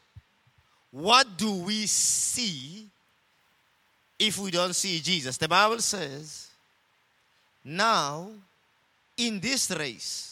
what 0.90 1.36
do 1.36 1.52
we 1.56 1.84
see 1.84 2.88
if 4.18 4.38
we 4.38 4.50
don't 4.50 4.74
see 4.74 4.98
Jesus? 5.00 5.36
The 5.36 5.48
Bible 5.48 5.80
says, 5.80 6.48
now 7.62 8.30
in 9.18 9.40
this 9.40 9.70
race, 9.72 10.31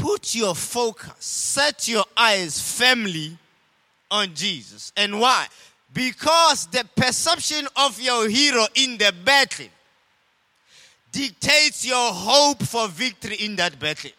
put 0.00 0.34
your 0.34 0.54
focus, 0.54 1.12
set 1.18 1.86
your 1.86 2.04
eyes 2.16 2.60
firmly 2.60 3.36
on 4.10 4.34
Jesus. 4.34 4.92
And 4.96 5.20
why? 5.20 5.46
Because 5.92 6.66
the 6.66 6.84
perception 6.96 7.68
of 7.76 8.00
your 8.00 8.28
hero 8.28 8.66
in 8.74 8.96
the 8.96 9.12
battle 9.24 9.66
dictates 11.12 11.84
your 11.84 12.12
hope 12.12 12.62
for 12.62 12.88
victory 12.88 13.36
in 13.36 13.56
that 13.56 13.78
battle. 13.78 14.12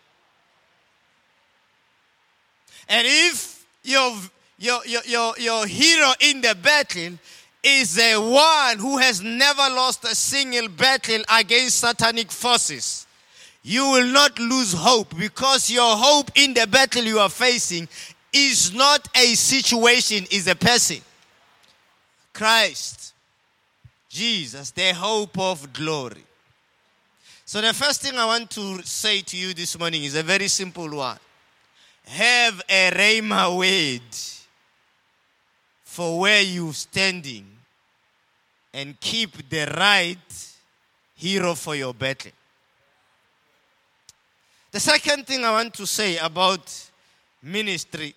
And 2.88 3.08
if 3.08 3.66
your, 3.84 4.14
your, 4.60 4.86
your, 4.86 5.02
your, 5.06 5.34
your 5.40 5.66
hero 5.66 6.12
in 6.20 6.42
the 6.42 6.56
battle 6.62 7.18
is 7.64 7.98
a 7.98 8.18
one 8.18 8.80
who 8.80 8.98
has 8.98 9.22
never 9.22 9.62
lost 9.62 10.04
a 10.04 10.16
single 10.16 10.68
battle 10.68 11.22
against 11.32 11.80
satanic 11.80 12.32
forces, 12.32 13.08
you 13.64 13.84
will 13.92 14.08
not 14.08 14.40
lose 14.40 14.74
hope 14.74 15.16
because 15.18 15.70
your 15.70 15.96
hope 15.96 16.32
in 16.36 16.54
the 16.54 16.68
battle 16.68 17.04
you 17.04 17.20
are 17.20 17.30
facing 17.30 17.88
is 18.34 18.74
not 18.74 19.08
a 19.16 19.36
situation, 19.36 20.26
is 20.32 20.48
a 20.48 20.56
person. 20.56 20.98
Christ, 22.34 23.14
Jesus, 24.10 24.72
the 24.72 24.94
hope 24.94 25.38
of 25.38 25.72
glory. 25.74 26.24
So, 27.46 27.60
the 27.60 27.74
first 27.74 28.02
thing 28.02 28.18
I 28.18 28.26
want 28.26 28.50
to 28.52 28.82
say 28.84 29.22
to 29.22 29.38
you 29.38 29.54
this 29.54 29.78
morning 29.78 30.06
is 30.06 30.16
a 30.16 30.24
very 30.24 30.48
simple 30.48 30.90
one 30.90 31.20
have 32.06 32.62
a 32.68 32.92
Rhema 32.92 33.58
word 33.58 34.02
for 35.84 36.20
where 36.20 36.42
you're 36.42 36.74
standing 36.74 37.46
and 38.74 39.00
keep 39.00 39.50
the 39.50 39.66
right 39.78 40.56
hero 41.16 41.54
for 41.56 41.76
your 41.76 41.94
battle. 41.94 42.32
The 44.72 44.80
second 44.80 45.28
thing 45.28 45.44
I 45.44 45.52
want 45.52 45.74
to 45.76 45.86
say 45.86 46.18
about 46.18 46.90
ministry, 47.44 48.16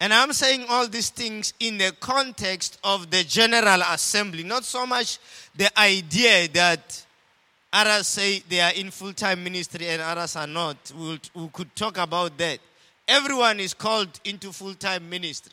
and 0.00 0.14
I'm 0.14 0.32
saying 0.32 0.64
all 0.68 0.88
these 0.88 1.10
things 1.10 1.52
in 1.60 1.76
the 1.76 1.92
context 2.00 2.78
of 2.82 3.10
the 3.10 3.22
General 3.24 3.82
Assembly, 3.82 4.44
not 4.44 4.64
so 4.64 4.86
much 4.86 5.18
the 5.54 5.78
idea 5.78 6.48
that 6.48 7.04
others 7.70 8.06
say 8.06 8.38
they 8.48 8.60
are 8.60 8.72
in 8.72 8.90
full 8.90 9.12
time 9.12 9.44
ministry 9.44 9.88
and 9.88 10.00
others 10.00 10.36
are 10.36 10.46
not. 10.46 10.76
We'll, 10.96 11.18
we 11.34 11.48
could 11.48 11.74
talk 11.76 11.98
about 11.98 12.38
that. 12.38 12.58
Everyone 13.06 13.60
is 13.60 13.74
called 13.74 14.20
into 14.24 14.52
full 14.52 14.74
time 14.74 15.08
ministry, 15.08 15.52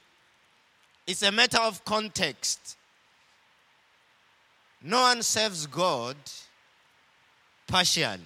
it's 1.06 1.24
a 1.24 1.32
matter 1.32 1.60
of 1.60 1.84
context. 1.84 2.78
No 4.82 5.02
one 5.02 5.24
serves 5.24 5.68
God 5.68 6.16
partially. 7.68 8.20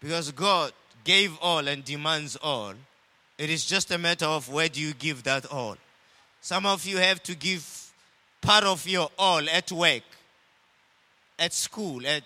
Because 0.00 0.30
God 0.32 0.72
gave 1.04 1.36
all 1.40 1.66
and 1.68 1.84
demands 1.84 2.36
all. 2.36 2.74
It 3.38 3.50
is 3.50 3.64
just 3.64 3.90
a 3.90 3.98
matter 3.98 4.26
of 4.26 4.48
where 4.48 4.68
do 4.68 4.80
you 4.80 4.92
give 4.94 5.22
that 5.24 5.46
all. 5.46 5.76
Some 6.40 6.66
of 6.66 6.84
you 6.86 6.98
have 6.98 7.22
to 7.24 7.34
give 7.34 7.92
part 8.40 8.64
of 8.64 8.86
your 8.86 9.10
all 9.18 9.48
at 9.48 9.70
work, 9.72 10.02
at 11.38 11.52
school, 11.52 12.06
at 12.06 12.24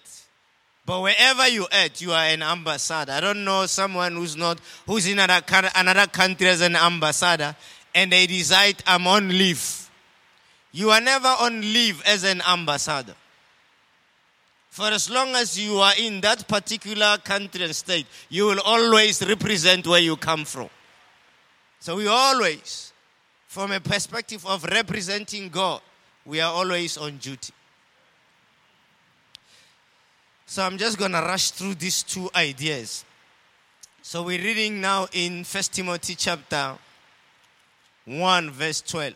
but 0.86 1.00
wherever 1.00 1.48
you 1.48 1.66
at, 1.72 2.00
you 2.02 2.12
are 2.12 2.24
an 2.24 2.42
ambassador. 2.42 3.12
I 3.12 3.20
don't 3.20 3.44
know 3.44 3.64
someone 3.66 4.14
who's 4.16 4.36
not 4.36 4.60
who's 4.86 5.06
in 5.06 5.18
another, 5.18 5.70
another 5.74 6.06
country 6.06 6.46
as 6.48 6.60
an 6.60 6.76
ambassador 6.76 7.56
and 7.94 8.12
they 8.12 8.26
decide 8.26 8.82
I'm 8.86 9.06
on 9.06 9.28
leave. 9.28 9.88
You 10.72 10.90
are 10.90 11.00
never 11.00 11.28
on 11.28 11.60
leave 11.60 12.02
as 12.04 12.24
an 12.24 12.42
ambassador. 12.42 13.14
For 14.74 14.86
as 14.88 15.08
long 15.08 15.36
as 15.36 15.56
you 15.56 15.78
are 15.78 15.92
in 15.96 16.20
that 16.22 16.48
particular 16.48 17.16
country 17.18 17.62
and 17.62 17.76
state, 17.76 18.08
you 18.28 18.46
will 18.46 18.60
always 18.64 19.24
represent 19.24 19.86
where 19.86 20.00
you 20.00 20.16
come 20.16 20.44
from. 20.44 20.68
So 21.78 21.94
we 21.94 22.08
always, 22.08 22.92
from 23.46 23.70
a 23.70 23.78
perspective 23.78 24.44
of 24.44 24.64
representing 24.64 25.48
God, 25.48 25.80
we 26.26 26.40
are 26.40 26.52
always 26.52 26.98
on 26.98 27.18
duty. 27.18 27.52
So 30.44 30.64
I'm 30.64 30.76
just 30.76 30.98
going 30.98 31.12
to 31.12 31.20
rush 31.20 31.52
through 31.52 31.76
these 31.76 32.02
two 32.02 32.28
ideas. 32.34 33.04
So 34.02 34.24
we're 34.24 34.42
reading 34.42 34.80
now 34.80 35.06
in 35.12 35.44
1 35.44 35.62
Timothy 35.70 36.16
chapter 36.16 36.76
1, 38.06 38.50
verse 38.50 38.80
12. 38.80 39.14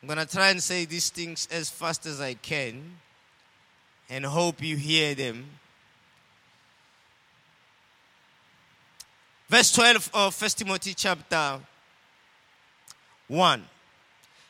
I'm 0.00 0.08
going 0.08 0.26
to 0.26 0.34
try 0.34 0.48
and 0.48 0.62
say 0.62 0.86
these 0.86 1.10
things 1.10 1.46
as 1.52 1.68
fast 1.68 2.06
as 2.06 2.22
I 2.22 2.32
can 2.32 3.03
and 4.08 4.24
hope 4.24 4.62
you 4.62 4.76
hear 4.76 5.14
them. 5.14 5.46
Verse 9.48 9.72
12 9.72 10.10
of 10.14 10.40
1 10.40 10.50
Timothy 10.50 10.94
chapter 10.94 11.60
1. 13.28 13.64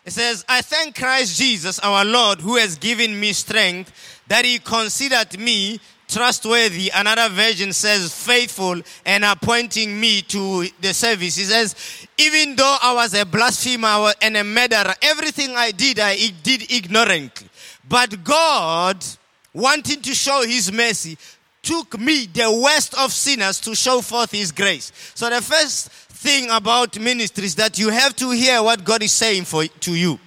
It 0.04 0.12
says, 0.12 0.44
I 0.48 0.60
thank 0.60 0.96
Christ 0.96 1.38
Jesus 1.38 1.78
our 1.78 2.04
Lord 2.04 2.40
who 2.40 2.56
has 2.56 2.76
given 2.76 3.18
me 3.18 3.32
strength 3.32 4.20
that 4.28 4.44
he 4.44 4.58
considered 4.58 5.38
me 5.38 5.80
trustworthy. 6.08 6.90
Another 6.94 7.34
version 7.34 7.72
says 7.72 8.14
faithful 8.14 8.80
and 9.06 9.24
appointing 9.24 9.98
me 9.98 10.22
to 10.22 10.66
the 10.80 10.92
service. 10.92 11.36
He 11.36 11.44
says, 11.44 12.06
even 12.18 12.54
though 12.56 12.76
I 12.82 12.94
was 12.94 13.14
a 13.14 13.24
blasphemer 13.24 14.12
and 14.20 14.36
a 14.36 14.44
murderer, 14.44 14.94
everything 15.02 15.56
I 15.56 15.70
did, 15.70 15.98
I 15.98 16.16
did 16.42 16.70
ignorantly. 16.70 17.48
But 17.88 18.22
God 18.22 19.04
wanting 19.54 20.02
to 20.02 20.14
show 20.14 20.42
his 20.42 20.70
mercy, 20.70 21.16
took 21.62 21.98
me, 21.98 22.26
the 22.26 22.52
worst 22.52 22.94
of 22.98 23.12
sinners, 23.12 23.58
to 23.60 23.74
show 23.74 24.02
forth 24.02 24.32
his 24.32 24.52
grace. 24.52 24.92
So 25.14 25.30
the 25.30 25.40
first 25.40 25.90
thing 25.90 26.50
about 26.50 26.98
ministry 26.98 27.44
is 27.44 27.54
that 27.54 27.78
you 27.78 27.88
have 27.88 28.14
to 28.16 28.30
hear 28.32 28.62
what 28.62 28.84
God 28.84 29.02
is 29.02 29.12
saying 29.12 29.44
for, 29.44 29.64
to 29.64 29.94
you. 29.94 30.18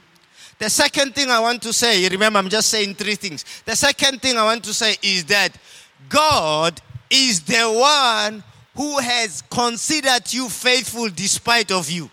The 0.59 0.69
second 0.69 1.13
thing 1.13 1.29
I 1.29 1.39
want 1.39 1.61
to 1.63 1.73
say, 1.73 2.07
remember, 2.07 2.39
I'm 2.39 2.49
just 2.49 2.69
saying 2.69 2.95
three 2.95 3.15
things. 3.15 3.45
The 3.65 3.75
second 3.75 4.21
thing 4.21 4.37
I 4.37 4.43
want 4.43 4.63
to 4.63 4.73
say 4.73 4.95
is 5.03 5.25
that 5.25 5.49
God 6.09 6.81
is 7.09 7.41
the 7.41 7.65
one 7.65 8.43
who 8.75 8.99
has 8.99 9.43
considered 9.49 10.31
you 10.31 10.49
faithful 10.49 11.09
despite 11.09 11.71
of 11.71 11.89
you. 11.89 12.09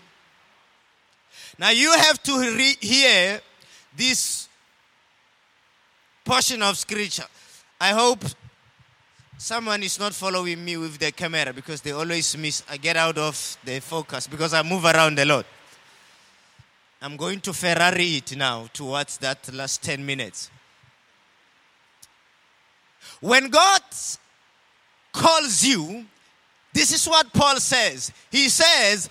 Now 1.57 1.69
you 1.69 1.91
have 1.91 2.21
to 2.23 2.39
re- 2.39 2.77
hear 2.79 3.39
this 3.95 4.44
portion 6.25 6.61
of 6.63 6.77
scripture. 6.77 7.25
I 7.79 7.91
hope 7.91 8.25
someone 9.37 9.83
is 9.83 9.99
not 9.99 10.13
following 10.13 10.65
me 10.65 10.75
with 10.75 10.97
the 10.97 11.11
camera 11.11 11.53
because 11.53 11.81
they 11.81 11.91
always 11.91 12.35
miss. 12.37 12.63
I 12.69 12.77
get 12.77 12.97
out 12.97 13.17
of 13.17 13.57
the 13.63 13.79
focus 13.79 14.27
because 14.27 14.53
I 14.53 14.63
move 14.63 14.83
around 14.83 15.19
a 15.19 15.25
lot. 15.25 15.45
I'm 17.01 17.15
going 17.15 17.39
to 17.41 17.53
Ferrari 17.53 18.17
it 18.17 18.35
now 18.35 18.67
towards 18.73 19.17
that 19.19 19.53
last 19.53 19.83
10 19.83 20.03
minutes. 20.03 20.49
When 23.21 23.49
God 23.49 23.81
calls 25.13 25.63
you, 25.63 26.05
this 26.73 26.91
is 26.91 27.07
what 27.07 27.31
Paul 27.31 27.57
says. 27.57 28.11
He 28.31 28.49
says, 28.49 29.09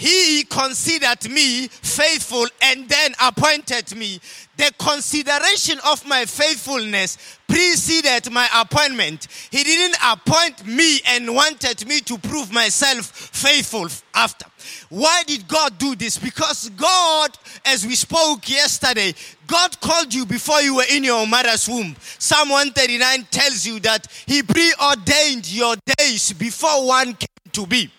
he 0.00 0.44
considered 0.44 1.30
me 1.30 1.68
faithful 1.68 2.46
and 2.62 2.88
then 2.88 3.12
appointed 3.20 3.94
me. 3.94 4.18
The 4.56 4.72
consideration 4.78 5.78
of 5.86 6.06
my 6.06 6.24
faithfulness 6.24 7.18
preceded 7.46 8.32
my 8.32 8.48
appointment. 8.56 9.28
He 9.50 9.62
didn't 9.62 9.98
appoint 10.02 10.64
me 10.64 11.02
and 11.06 11.34
wanted 11.34 11.86
me 11.86 12.00
to 12.00 12.16
prove 12.16 12.50
myself 12.50 13.04
faithful 13.04 13.88
after. 14.14 14.46
Why 14.88 15.22
did 15.26 15.46
God 15.46 15.76
do 15.76 15.94
this? 15.94 16.16
Because 16.16 16.70
God, 16.70 17.36
as 17.66 17.86
we 17.86 17.94
spoke 17.94 18.48
yesterday, 18.48 19.12
God 19.46 19.78
called 19.82 20.14
you 20.14 20.24
before 20.24 20.62
you 20.62 20.76
were 20.76 20.90
in 20.90 21.04
your 21.04 21.26
mother's 21.26 21.68
womb. 21.68 21.94
Psalm 22.18 22.48
139 22.48 23.26
tells 23.30 23.66
you 23.66 23.80
that 23.80 24.06
He 24.24 24.42
preordained 24.42 25.52
your 25.52 25.76
days 25.98 26.32
before 26.32 26.86
one 26.86 27.12
came 27.12 27.52
to 27.52 27.66
be. 27.66 27.90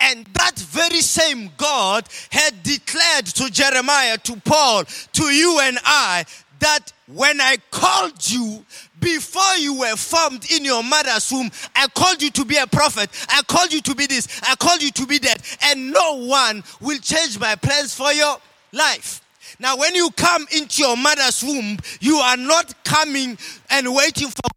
And 0.00 0.26
that 0.34 0.58
very 0.58 1.00
same 1.00 1.50
God 1.56 2.06
had 2.30 2.62
declared 2.62 3.26
to 3.26 3.50
Jeremiah, 3.50 4.18
to 4.18 4.36
Paul, 4.44 4.84
to 4.84 5.24
you 5.24 5.58
and 5.60 5.78
I, 5.84 6.24
that 6.60 6.92
when 7.06 7.40
I 7.40 7.56
called 7.70 8.30
you 8.30 8.64
before 9.00 9.56
you 9.58 9.78
were 9.78 9.96
formed 9.96 10.50
in 10.50 10.64
your 10.64 10.82
mother's 10.82 11.30
womb, 11.30 11.50
I 11.74 11.86
called 11.88 12.22
you 12.22 12.30
to 12.30 12.44
be 12.44 12.56
a 12.56 12.66
prophet. 12.66 13.10
I 13.28 13.42
called 13.42 13.72
you 13.72 13.80
to 13.82 13.94
be 13.94 14.06
this. 14.06 14.40
I 14.42 14.56
called 14.56 14.82
you 14.82 14.90
to 14.92 15.06
be 15.06 15.18
that. 15.18 15.58
And 15.62 15.92
no 15.92 16.14
one 16.26 16.62
will 16.80 16.98
change 16.98 17.38
my 17.38 17.54
plans 17.56 17.94
for 17.94 18.12
your 18.12 18.36
life. 18.72 19.20
Now, 19.58 19.76
when 19.76 19.94
you 19.94 20.10
come 20.10 20.46
into 20.54 20.82
your 20.82 20.96
mother's 20.96 21.42
womb, 21.42 21.78
you 22.00 22.16
are 22.16 22.36
not 22.36 22.84
coming 22.84 23.38
and 23.70 23.94
waiting 23.94 24.28
for 24.28 24.50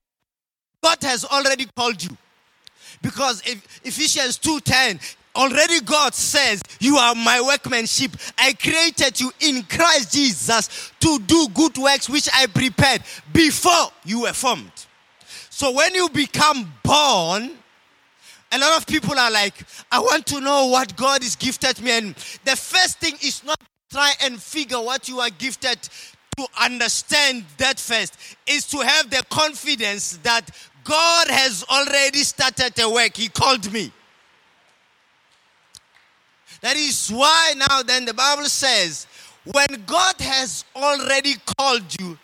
God 0.82 0.98
has 1.02 1.26
already 1.26 1.68
called 1.76 2.02
you. 2.02 2.18
Because 3.02 3.42
Ephesians 3.84 4.38
2:10 4.38 5.00
Already 5.40 5.80
God 5.80 6.14
says, 6.14 6.62
You 6.82 6.98
are 6.98 7.16
my 7.16 7.40
workmanship. 7.40 8.12
I 8.38 8.52
created 8.52 9.22
you 9.22 9.32
in 9.40 9.64
Christ 9.64 10.12
Jesus 10.12 10.92
to 11.00 11.18
do 11.20 11.48
good 11.54 11.78
works 11.78 12.10
which 12.10 12.28
I 12.34 12.46
prepared 12.48 13.04
before 13.32 13.88
you 14.04 14.24
were 14.24 14.34
formed. 14.34 14.70
So 15.50 15.72
when 15.72 15.96
you 15.96 16.10
become 16.10 16.74
born, 16.84 17.52
a 18.52 18.58
lot 18.60 18.80
of 18.80 18.86
people 18.86 19.18
are 19.18 19.32
like, 19.32 19.54
I 19.90 20.00
want 20.00 20.26
to 20.26 20.42
know 20.42 20.68
what 20.68 20.98
God 20.98 21.24
is 21.24 21.38
gifted 21.38 21.82
me. 21.82 21.92
And 21.92 22.16
the 22.44 22.58
first 22.58 23.00
thing 23.00 23.14
is 23.24 23.42
not 23.46 23.62
try 23.90 24.12
and 24.22 24.42
figure 24.42 24.82
what 24.82 25.08
you 25.08 25.22
are 25.22 25.30
gifted 25.30 25.80
to 26.36 26.48
understand 26.62 27.46
that 27.60 27.80
first, 27.80 28.18
is 28.46 28.66
to 28.68 28.80
have 28.80 29.10
the 29.10 29.24
confidence 29.30 30.18
that 30.24 30.50
God 30.84 31.30
has 31.30 31.64
already 31.70 32.20
started 32.20 32.78
a 32.78 32.90
work. 32.90 33.16
He 33.16 33.30
called 33.30 33.72
me. 33.72 33.94
That 36.62 36.76
is 36.76 37.10
why 37.10 37.54
now 37.58 37.84
then 37.84 38.06
the 38.06 38.14
Bible 38.14 38.46
says, 38.46 39.08
when 39.46 39.84
God 39.86 40.16
has 40.20 40.66
already 40.76 41.36
called 41.58 41.84
you, 42.00 42.18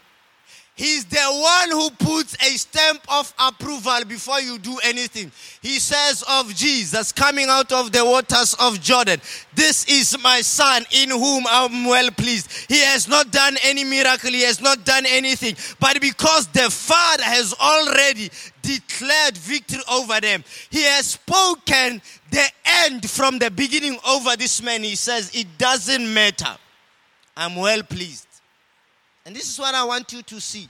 He's 0.77 1.05
the 1.05 1.17
one 1.17 1.71
who 1.71 1.89
puts 1.89 2.33
a 2.33 2.57
stamp 2.57 3.01
of 3.07 3.33
approval 3.39 4.03
before 4.05 4.41
you 4.41 4.57
do 4.57 4.77
anything. 4.83 5.31
He 5.61 5.79
says 5.79 6.21
of 6.27 6.53
Jesus 6.53 7.13
coming 7.13 7.47
out 7.47 7.71
of 7.71 7.93
the 7.93 8.03
waters 8.03 8.55
of 8.59 8.81
Jordan, 8.81 9.21
This 9.53 9.85
is 9.85 10.21
my 10.21 10.41
son 10.41 10.83
in 10.91 11.11
whom 11.11 11.45
I'm 11.47 11.85
well 11.85 12.11
pleased. 12.11 12.51
He 12.67 12.81
has 12.81 13.07
not 13.07 13.31
done 13.31 13.55
any 13.63 13.85
miracle, 13.85 14.31
he 14.31 14.41
has 14.41 14.59
not 14.59 14.83
done 14.83 15.05
anything. 15.07 15.55
But 15.79 16.01
because 16.01 16.47
the 16.47 16.69
Father 16.69 17.23
has 17.23 17.53
already 17.53 18.29
declared 18.61 19.37
victory 19.37 19.79
over 19.89 20.19
them, 20.19 20.43
he 20.71 20.83
has 20.83 21.05
spoken 21.05 22.01
the 22.31 22.45
end 22.65 23.09
from 23.09 23.39
the 23.39 23.49
beginning 23.49 23.97
over 24.05 24.35
this 24.35 24.61
man. 24.61 24.83
He 24.83 24.95
says, 24.95 25.31
It 25.33 25.57
doesn't 25.57 26.13
matter. 26.13 26.57
I'm 27.37 27.55
well 27.55 27.81
pleased. 27.83 28.24
And 29.25 29.35
this 29.35 29.49
is 29.49 29.59
what 29.59 29.73
I 29.73 29.83
want 29.83 30.13
you 30.13 30.21
to 30.21 30.39
see 30.39 30.69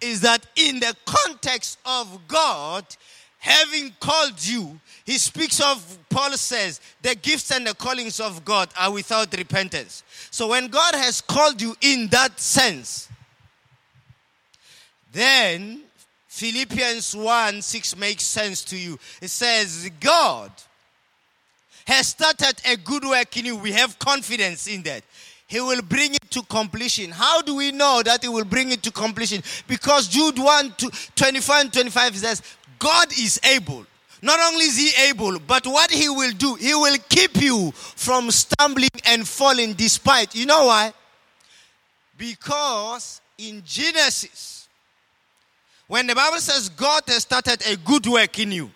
is 0.00 0.20
that 0.22 0.44
in 0.56 0.80
the 0.80 0.94
context 1.04 1.78
of 1.86 2.18
God 2.26 2.84
having 3.38 3.92
called 4.00 4.44
you, 4.44 4.78
he 5.04 5.18
speaks 5.18 5.60
of, 5.60 5.98
Paul 6.10 6.32
says, 6.32 6.80
the 7.02 7.14
gifts 7.14 7.52
and 7.52 7.66
the 7.66 7.74
callings 7.74 8.20
of 8.20 8.44
God 8.44 8.68
are 8.78 8.92
without 8.92 9.36
repentance. 9.36 10.02
So 10.30 10.48
when 10.48 10.68
God 10.68 10.94
has 10.94 11.20
called 11.20 11.60
you 11.62 11.74
in 11.80 12.08
that 12.08 12.38
sense, 12.38 13.08
then 15.12 15.82
Philippians 16.28 17.14
1 17.14 17.62
6 17.62 17.96
makes 17.96 18.24
sense 18.24 18.64
to 18.64 18.76
you. 18.76 18.98
It 19.20 19.28
says, 19.28 19.90
God 20.00 20.50
has 21.86 22.08
started 22.08 22.60
a 22.64 22.76
good 22.76 23.04
work 23.04 23.36
in 23.36 23.44
you. 23.44 23.56
We 23.56 23.72
have 23.72 23.98
confidence 23.98 24.66
in 24.66 24.82
that. 24.82 25.02
He 25.52 25.60
will 25.60 25.82
bring 25.82 26.14
it 26.14 26.30
to 26.30 26.40
completion. 26.44 27.10
How 27.10 27.42
do 27.42 27.56
we 27.56 27.72
know 27.72 28.00
that 28.02 28.22
He 28.22 28.28
will 28.28 28.46
bring 28.46 28.72
it 28.72 28.82
to 28.84 28.90
completion? 28.90 29.42
Because 29.68 30.08
Jude 30.08 30.38
1 30.38 30.74
to 30.78 30.90
24 31.14 31.54
and 31.56 31.70
25 31.70 32.16
says, 32.16 32.42
God 32.78 33.12
is 33.12 33.38
able. 33.44 33.84
Not 34.22 34.40
only 34.40 34.64
is 34.64 34.78
He 34.78 35.10
able, 35.10 35.38
but 35.40 35.66
what 35.66 35.90
He 35.90 36.08
will 36.08 36.32
do, 36.32 36.54
He 36.54 36.74
will 36.74 36.96
keep 37.06 37.36
you 37.36 37.70
from 37.72 38.30
stumbling 38.30 38.88
and 39.04 39.28
falling 39.28 39.74
despite. 39.74 40.34
You 40.34 40.46
know 40.46 40.64
why? 40.64 40.94
Because 42.16 43.20
in 43.36 43.62
Genesis, 43.62 44.66
when 45.86 46.06
the 46.06 46.14
Bible 46.14 46.38
says 46.38 46.70
God 46.70 47.02
has 47.08 47.24
started 47.24 47.62
a 47.66 47.76
good 47.76 48.06
work 48.06 48.38
in 48.38 48.52
you, 48.52 48.70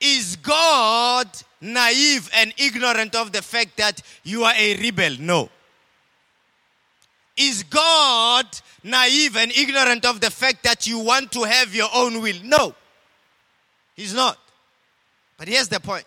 is 0.00 0.36
God 0.36 1.28
naive 1.64 2.30
and 2.34 2.52
ignorant 2.56 3.14
of 3.14 3.32
the 3.32 3.42
fact 3.42 3.76
that 3.78 4.00
you 4.22 4.44
are 4.44 4.54
a 4.56 4.76
rebel? 4.76 5.16
No. 5.18 5.48
Is 7.36 7.64
God 7.64 8.46
naive 8.84 9.36
and 9.36 9.50
ignorant 9.50 10.04
of 10.04 10.20
the 10.20 10.30
fact 10.30 10.62
that 10.62 10.86
you 10.86 11.00
want 11.00 11.32
to 11.32 11.42
have 11.42 11.74
your 11.74 11.88
own 11.92 12.20
will? 12.20 12.36
No. 12.44 12.74
He's 13.96 14.14
not. 14.14 14.38
But 15.36 15.48
here's 15.48 15.68
the 15.68 15.80
point. 15.80 16.04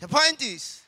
The 0.00 0.06
point 0.08 0.42
is, 0.42 0.82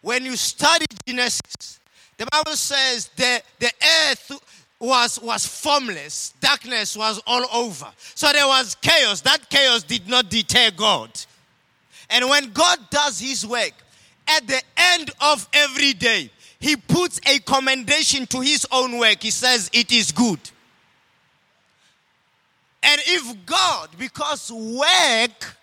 when 0.00 0.24
you 0.24 0.36
study 0.36 0.86
Genesis, 1.06 1.78
the 2.16 2.26
Bible 2.26 2.56
says 2.56 3.08
the, 3.16 3.42
the 3.58 3.70
earth 4.08 4.32
was, 4.80 5.20
was 5.20 5.46
formless, 5.46 6.34
darkness 6.40 6.96
was 6.96 7.20
all 7.26 7.46
over. 7.52 7.86
So 8.14 8.32
there 8.32 8.46
was 8.46 8.76
chaos. 8.76 9.20
That 9.20 9.48
chaos 9.48 9.82
did 9.82 10.08
not 10.08 10.28
deter 10.28 10.70
God. 10.76 11.10
And 12.14 12.28
when 12.28 12.52
God 12.52 12.78
does 12.90 13.18
his 13.18 13.44
work, 13.44 13.72
at 14.28 14.46
the 14.46 14.62
end 14.76 15.10
of 15.20 15.48
every 15.52 15.92
day, 15.94 16.30
he 16.60 16.76
puts 16.76 17.20
a 17.26 17.40
commendation 17.40 18.24
to 18.28 18.40
his 18.40 18.64
own 18.70 18.98
work. 18.98 19.20
He 19.20 19.32
says, 19.32 19.68
It 19.72 19.90
is 19.90 20.12
good. 20.12 20.38
And 22.84 23.00
if 23.04 23.44
God, 23.44 23.88
because 23.98 24.52
work 24.52 25.56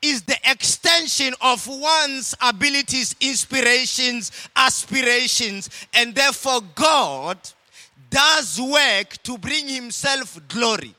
is 0.00 0.22
the 0.22 0.36
extension 0.48 1.34
of 1.40 1.66
one's 1.66 2.32
abilities, 2.40 3.16
inspirations, 3.20 4.30
aspirations, 4.54 5.68
and 5.94 6.14
therefore 6.14 6.60
God 6.76 7.38
does 8.08 8.60
work 8.60 9.20
to 9.24 9.36
bring 9.36 9.66
himself 9.66 10.38
glory 10.46 10.94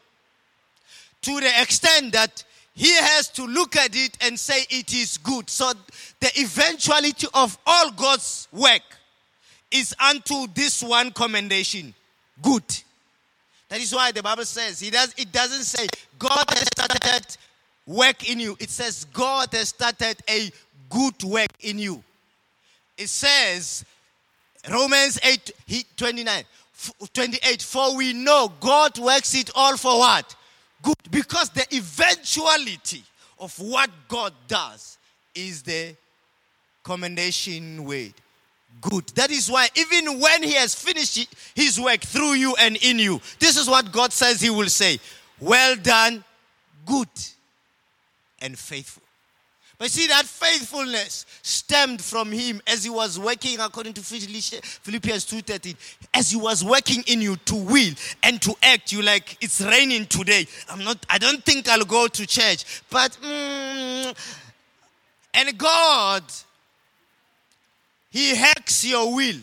to 1.21 1.39
the 1.39 1.61
extent 1.61 2.11
that 2.13 2.43
he 2.73 2.93
has 2.93 3.27
to 3.29 3.45
look 3.45 3.75
at 3.75 3.95
it 3.95 4.17
and 4.21 4.39
say 4.39 4.65
it 4.69 4.93
is 4.93 5.17
good. 5.17 5.49
So 5.49 5.73
the 6.19 6.31
eventuality 6.39 7.27
of 7.33 7.57
all 7.65 7.91
God's 7.91 8.47
work 8.51 8.81
is 9.69 9.95
unto 9.99 10.47
this 10.53 10.81
one 10.81 11.11
commendation 11.11 11.93
good. 12.41 12.63
That 13.69 13.79
is 13.79 13.93
why 13.93 14.11
the 14.11 14.23
Bible 14.23 14.45
says 14.45 14.79
he 14.79 14.89
does 14.89 15.13
it 15.17 15.31
doesn't 15.31 15.63
say 15.63 15.87
God 16.19 16.45
has 16.49 16.67
started 16.67 17.37
work 17.85 18.29
in 18.29 18.39
you. 18.39 18.57
It 18.59 18.69
says 18.69 19.05
God 19.05 19.49
has 19.53 19.69
started 19.69 20.17
a 20.29 20.51
good 20.89 21.23
work 21.23 21.51
in 21.61 21.79
you. 21.79 22.03
It 22.97 23.07
says 23.07 23.85
Romans 24.69 25.19
8 25.23 25.51
29 25.95 26.43
28 27.13 27.61
for 27.61 27.95
we 27.95 28.13
know 28.13 28.51
God 28.59 28.97
works 28.97 29.35
it 29.35 29.51
all 29.55 29.77
for 29.77 29.99
what? 29.99 30.35
Good 30.81 30.97
because 31.09 31.49
the 31.49 31.65
eventuality 31.75 33.03
of 33.39 33.57
what 33.59 33.89
God 34.07 34.33
does 34.47 34.97
is 35.33 35.63
the 35.63 35.95
commendation 36.83 37.83
word. 37.83 38.13
Good. 38.79 39.07
That 39.15 39.31
is 39.31 39.49
why, 39.51 39.67
even 39.75 40.19
when 40.19 40.43
He 40.43 40.53
has 40.53 40.73
finished 40.73 41.27
His 41.55 41.79
work 41.79 42.01
through 42.01 42.33
you 42.33 42.55
and 42.59 42.77
in 42.77 42.99
you, 42.99 43.19
this 43.39 43.57
is 43.57 43.67
what 43.67 43.91
God 43.91 44.13
says 44.13 44.39
He 44.39 44.49
will 44.49 44.69
say 44.69 44.99
Well 45.39 45.75
done, 45.75 46.23
good 46.85 47.09
and 48.39 48.57
faithful. 48.57 49.03
But 49.81 49.89
see, 49.89 50.05
that 50.05 50.27
faithfulness 50.27 51.25
stemmed 51.41 52.03
from 52.03 52.31
him 52.31 52.61
as 52.67 52.83
he 52.83 52.91
was 52.91 53.17
working, 53.17 53.59
according 53.59 53.93
to 53.93 54.01
Philippians 54.01 55.25
2.13, 55.25 55.75
as 56.13 56.29
he 56.29 56.37
was 56.37 56.63
working 56.63 57.03
in 57.07 57.19
you 57.19 57.35
to 57.35 57.55
will 57.55 57.91
and 58.21 58.39
to 58.43 58.53
act. 58.61 58.91
You 58.91 59.01
like, 59.01 59.39
it's 59.41 59.59
raining 59.59 60.05
today. 60.05 60.45
I'm 60.69 60.83
not, 60.83 61.03
I 61.09 61.17
don't 61.17 61.43
think 61.43 61.67
I'll 61.67 61.83
go 61.83 62.07
to 62.07 62.27
church. 62.27 62.83
But, 62.91 63.17
mm, 63.23 64.15
and 65.33 65.57
God, 65.57 66.25
he 68.11 68.35
hacks 68.35 68.85
your 68.85 69.15
will. 69.15 69.37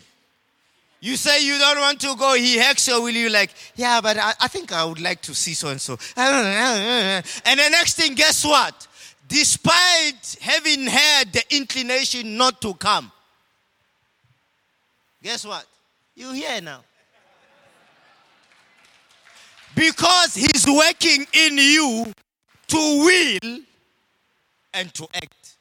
You 1.01 1.17
say 1.17 1.45
you 1.45 1.59
don't 1.59 1.81
want 1.81 2.01
to 2.03 2.15
go, 2.17 2.35
he 2.35 2.59
hacks 2.59 2.87
your 2.87 3.03
will. 3.03 3.11
You're 3.11 3.31
like, 3.31 3.53
yeah, 3.75 4.01
but 4.01 4.17
I, 4.17 4.35
I 4.41 4.47
think 4.47 4.71
I 4.71 4.85
would 4.85 5.01
like 5.01 5.21
to 5.23 5.35
see 5.35 5.55
so 5.55 5.67
and 5.67 5.81
so. 5.81 5.99
And 6.17 7.25
the 7.45 7.71
next 7.71 7.95
thing, 7.95 8.15
guess 8.15 8.45
what? 8.45 8.88
Despite 9.29 10.37
having 10.41 10.87
had 10.87 11.33
the 11.33 11.45
inclination 11.55 12.37
not 12.37 12.61
to 12.63 12.75
come. 12.75 13.13
Guess 15.23 15.47
what? 15.47 15.67
You 16.15 16.33
here 16.33 16.61
now. 16.61 16.81
Because 19.75 20.35
he's 20.35 20.67
working 20.67 21.27
in 21.33 21.59
you 21.59 22.13
to 22.69 22.77
will 22.77 23.61
and 24.75 24.95
to 24.95 25.07
act. 25.15 25.55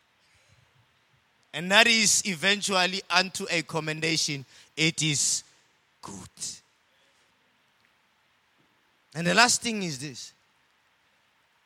And 1.54 1.72
that 1.72 1.88
is 1.88 2.24
eventually 2.26 3.02
unto 3.10 3.46
a 3.52 3.62
commendation. 3.64 4.46
It 4.76 5.04
is 5.04 5.44
good. 6.02 6.14
And 9.14 9.28
the 9.28 9.34
last 9.34 9.62
thing 9.62 9.84
is 9.84 10.00
this 10.00 10.34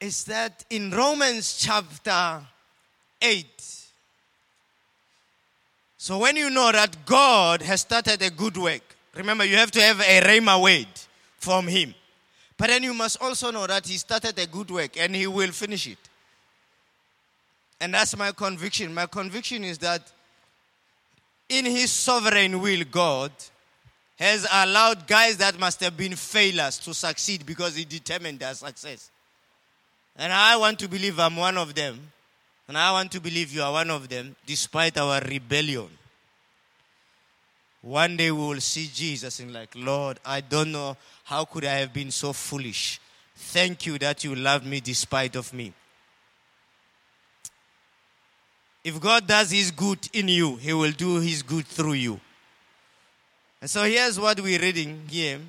is 0.01 0.23
that 0.25 0.65
in 0.71 0.89
Romans 0.89 1.57
chapter 1.59 2.41
8, 3.21 3.45
so 5.95 6.17
when 6.17 6.35
you 6.35 6.49
know 6.49 6.71
that 6.71 7.05
God 7.05 7.61
has 7.61 7.81
started 7.81 8.19
a 8.23 8.31
good 8.31 8.57
work, 8.57 8.81
remember 9.15 9.45
you 9.45 9.55
have 9.57 9.69
to 9.71 9.81
have 9.81 9.99
a 10.01 10.21
rhema 10.21 10.61
word 10.61 10.87
from 11.37 11.67
Him. 11.67 11.93
But 12.57 12.67
then 12.67 12.81
you 12.81 12.95
must 12.95 13.21
also 13.21 13.51
know 13.51 13.67
that 13.67 13.85
He 13.85 13.97
started 13.97 14.37
a 14.39 14.47
good 14.47 14.71
work 14.71 14.97
and 14.99 15.15
He 15.15 15.27
will 15.27 15.51
finish 15.51 15.87
it. 15.87 15.99
And 17.79 17.93
that's 17.93 18.17
my 18.17 18.31
conviction. 18.31 18.95
My 18.95 19.05
conviction 19.05 19.63
is 19.63 19.77
that 19.79 20.11
in 21.47 21.65
His 21.65 21.91
sovereign 21.91 22.59
will, 22.59 22.83
God 22.89 23.31
has 24.17 24.47
allowed 24.51 25.05
guys 25.05 25.37
that 25.37 25.59
must 25.59 25.79
have 25.81 25.95
been 25.95 26.15
failures 26.15 26.79
to 26.79 26.93
succeed 26.95 27.45
because 27.45 27.75
He 27.75 27.85
determined 27.85 28.39
their 28.39 28.55
success. 28.55 29.11
And 30.21 30.31
I 30.31 30.55
want 30.55 30.77
to 30.77 30.87
believe 30.87 31.19
I'm 31.19 31.35
one 31.35 31.57
of 31.57 31.73
them. 31.73 31.99
And 32.67 32.77
I 32.77 32.91
want 32.91 33.11
to 33.13 33.19
believe 33.19 33.51
you 33.51 33.63
are 33.63 33.71
one 33.71 33.89
of 33.89 34.07
them, 34.07 34.35
despite 34.45 34.95
our 34.99 35.19
rebellion. 35.19 35.89
One 37.81 38.15
day 38.17 38.29
we 38.29 38.37
will 38.39 38.61
see 38.61 38.87
Jesus 38.93 39.39
and 39.39 39.51
like, 39.51 39.71
Lord, 39.75 40.19
I 40.23 40.41
don't 40.41 40.71
know 40.71 40.95
how 41.23 41.45
could 41.45 41.65
I 41.65 41.73
have 41.73 41.91
been 41.91 42.11
so 42.11 42.33
foolish. 42.33 43.01
Thank 43.35 43.87
you 43.87 43.97
that 43.97 44.23
you 44.23 44.35
love 44.35 44.63
me 44.63 44.79
despite 44.79 45.35
of 45.35 45.51
me. 45.53 45.73
If 48.83 49.01
God 49.01 49.25
does 49.25 49.49
his 49.49 49.71
good 49.71 50.07
in 50.13 50.27
you, 50.27 50.55
he 50.57 50.71
will 50.71 50.91
do 50.91 51.19
his 51.19 51.41
good 51.41 51.65
through 51.65 51.93
you. 51.93 52.19
And 53.59 53.67
so 53.67 53.85
here's 53.85 54.19
what 54.19 54.39
we're 54.39 54.61
reading 54.61 55.01
here 55.09 55.39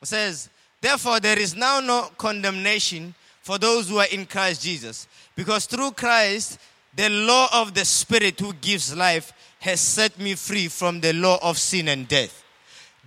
It 0.00 0.06
says, 0.06 0.48
Therefore, 0.80 1.18
there 1.18 1.38
is 1.40 1.56
now 1.56 1.80
no 1.80 2.10
condemnation 2.16 3.16
for 3.46 3.58
those 3.58 3.88
who 3.88 3.98
are 3.98 4.08
in 4.10 4.26
Christ 4.26 4.60
Jesus, 4.60 5.06
because 5.36 5.66
through 5.66 5.92
Christ, 5.92 6.58
the 6.96 7.08
law 7.08 7.48
of 7.52 7.74
the 7.74 7.84
Spirit 7.84 8.40
who 8.40 8.52
gives 8.54 8.96
life 8.96 9.32
has 9.60 9.80
set 9.80 10.18
me 10.18 10.34
free 10.34 10.66
from 10.66 11.00
the 11.00 11.12
law 11.12 11.38
of 11.40 11.56
sin 11.56 11.86
and 11.86 12.08
death. 12.08 12.42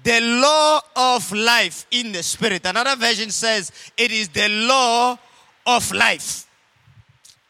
The 0.02 0.22
law 0.22 0.80
of 0.96 1.30
life 1.34 1.86
in 1.92 2.14
the 2.14 2.24
Spirit. 2.24 2.66
Another 2.66 2.96
version 2.96 3.32
says 3.32 3.74
it 3.98 4.12
is 4.14 4.30
the 4.30 4.48
law 4.48 5.20
of 5.68 5.92
life. 5.92 6.48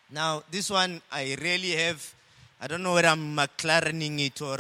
Now, 0.10 0.42
this 0.50 0.72
one 0.72 1.00
I 1.12 1.38
really 1.40 1.74
have, 1.74 2.16
I 2.60 2.66
don't 2.66 2.82
know 2.82 2.96
whether 2.96 3.10
I'm 3.10 3.38
McLarening 3.38 4.20
it 4.20 4.42
or 4.42 4.58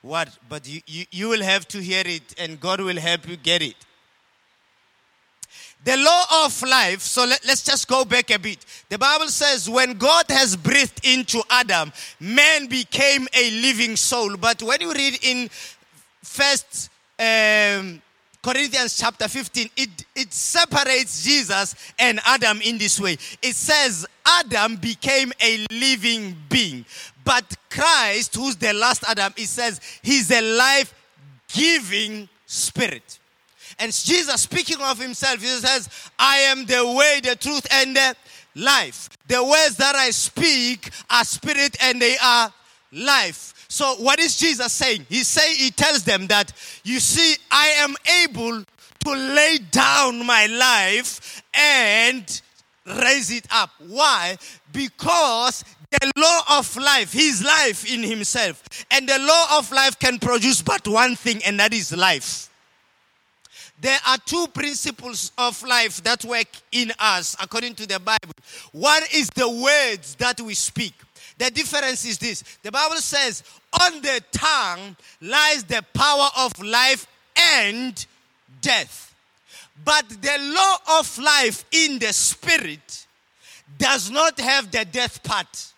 what, 0.00 0.30
but 0.48 0.66
you, 0.66 0.80
you, 0.86 1.04
you 1.10 1.28
will 1.28 1.42
have 1.42 1.68
to 1.68 1.82
hear 1.82 2.04
it 2.06 2.34
and 2.38 2.58
God 2.58 2.80
will 2.80 2.98
help 2.98 3.28
you 3.28 3.36
get 3.36 3.60
it. 3.60 3.76
The 5.82 5.96
law 5.96 6.44
of 6.44 6.62
life, 6.62 7.00
so 7.00 7.24
let, 7.24 7.48
us 7.48 7.62
just 7.62 7.88
go 7.88 8.04
back 8.04 8.30
a 8.30 8.38
bit. 8.38 8.64
The 8.90 8.98
Bible 8.98 9.28
says 9.28 9.68
when 9.68 9.94
God 9.94 10.26
has 10.28 10.54
breathed 10.54 11.00
into 11.04 11.42
Adam, 11.48 11.90
man 12.18 12.66
became 12.66 13.26
a 13.32 13.50
living 13.62 13.96
soul. 13.96 14.36
But 14.36 14.62
when 14.62 14.80
you 14.82 14.92
read 14.92 15.18
in 15.22 15.48
first 16.22 16.90
um, 17.18 18.02
Corinthians 18.42 18.98
chapter 18.98 19.26
15, 19.26 19.70
it, 19.76 20.04
it 20.14 20.32
separates 20.34 21.24
Jesus 21.24 21.74
and 21.98 22.20
Adam 22.26 22.60
in 22.62 22.76
this 22.76 23.00
way. 23.00 23.16
It 23.40 23.54
says 23.54 24.06
Adam 24.26 24.76
became 24.76 25.32
a 25.40 25.66
living 25.70 26.36
being. 26.50 26.84
But 27.24 27.56
Christ, 27.70 28.34
who's 28.34 28.56
the 28.56 28.74
last 28.74 29.04
Adam, 29.08 29.32
it 29.36 29.46
says 29.46 29.80
he's 30.02 30.30
a 30.30 30.42
life 30.42 30.94
giving 31.48 32.28
spirit. 32.44 33.19
And 33.80 33.92
Jesus, 33.92 34.42
speaking 34.42 34.80
of 34.82 35.00
himself, 35.00 35.40
he 35.40 35.46
says, 35.46 35.88
I 36.18 36.38
am 36.38 36.66
the 36.66 36.86
way, 36.86 37.20
the 37.22 37.34
truth, 37.34 37.66
and 37.72 37.96
the 37.96 38.14
life. 38.54 39.08
The 39.26 39.42
words 39.42 39.76
that 39.76 39.96
I 39.96 40.10
speak 40.10 40.90
are 41.08 41.24
spirit 41.24 41.76
and 41.82 42.00
they 42.00 42.16
are 42.22 42.52
life. 42.92 43.54
So 43.68 43.94
what 43.94 44.18
is 44.18 44.36
Jesus 44.36 44.72
saying? 44.72 45.06
He 45.08 45.22
say 45.24 45.54
he 45.54 45.70
tells 45.70 46.02
them 46.02 46.26
that 46.26 46.52
you 46.84 47.00
see 47.00 47.36
I 47.50 47.68
am 47.78 47.94
able 48.24 48.64
to 49.04 49.10
lay 49.10 49.58
down 49.70 50.26
my 50.26 50.46
life 50.46 51.42
and 51.54 52.42
raise 52.84 53.30
it 53.30 53.46
up. 53.50 53.70
Why? 53.86 54.36
Because 54.72 55.64
the 55.90 56.12
law 56.16 56.58
of 56.58 56.76
life, 56.76 57.12
his 57.12 57.42
life 57.44 57.90
in 57.90 58.02
himself, 58.02 58.62
and 58.90 59.08
the 59.08 59.18
law 59.20 59.58
of 59.58 59.72
life 59.72 59.98
can 59.98 60.18
produce 60.18 60.62
but 60.62 60.86
one 60.86 61.16
thing, 61.16 61.40
and 61.44 61.58
that 61.60 61.72
is 61.72 61.96
life. 61.96 62.49
There 63.80 63.98
are 64.06 64.18
two 64.18 64.46
principles 64.48 65.32
of 65.38 65.62
life 65.62 66.02
that 66.02 66.24
work 66.24 66.48
in 66.70 66.92
us 66.98 67.34
according 67.40 67.74
to 67.76 67.86
the 67.86 67.98
Bible. 67.98 68.34
One 68.72 69.02
is 69.14 69.30
the 69.30 69.48
words 69.48 70.16
that 70.16 70.40
we 70.40 70.54
speak. 70.54 70.92
The 71.38 71.50
difference 71.50 72.04
is 72.04 72.18
this 72.18 72.44
the 72.62 72.70
Bible 72.70 72.96
says, 72.96 73.42
on 73.82 74.02
the 74.02 74.22
tongue 74.32 74.96
lies 75.22 75.64
the 75.64 75.82
power 75.94 76.28
of 76.36 76.58
life 76.62 77.06
and 77.54 78.04
death. 78.60 79.14
But 79.82 80.06
the 80.10 80.36
law 80.54 80.98
of 80.98 81.18
life 81.18 81.64
in 81.72 81.98
the 81.98 82.12
spirit 82.12 83.06
does 83.78 84.10
not 84.10 84.38
have 84.38 84.70
the 84.70 84.84
death 84.84 85.22
part. 85.22 85.72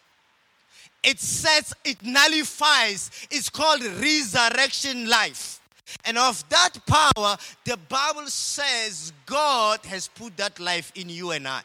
It 1.05 1.21
says, 1.21 1.73
it 1.85 2.03
nullifies, 2.03 3.11
it's 3.31 3.49
called 3.49 3.83
resurrection 3.83 5.09
life. 5.09 5.61
And 6.05 6.19
of 6.19 6.49
that 6.49 6.71
power, 6.87 7.37
the 7.65 7.79
Bible 7.89 8.27
says 8.27 9.13
God 9.27 9.81
has 9.87 10.09
put 10.09 10.37
that 10.37 10.59
life 10.61 10.93
in 10.95 11.09
you 11.09 11.31
and 11.31 11.47
I. 11.47 11.63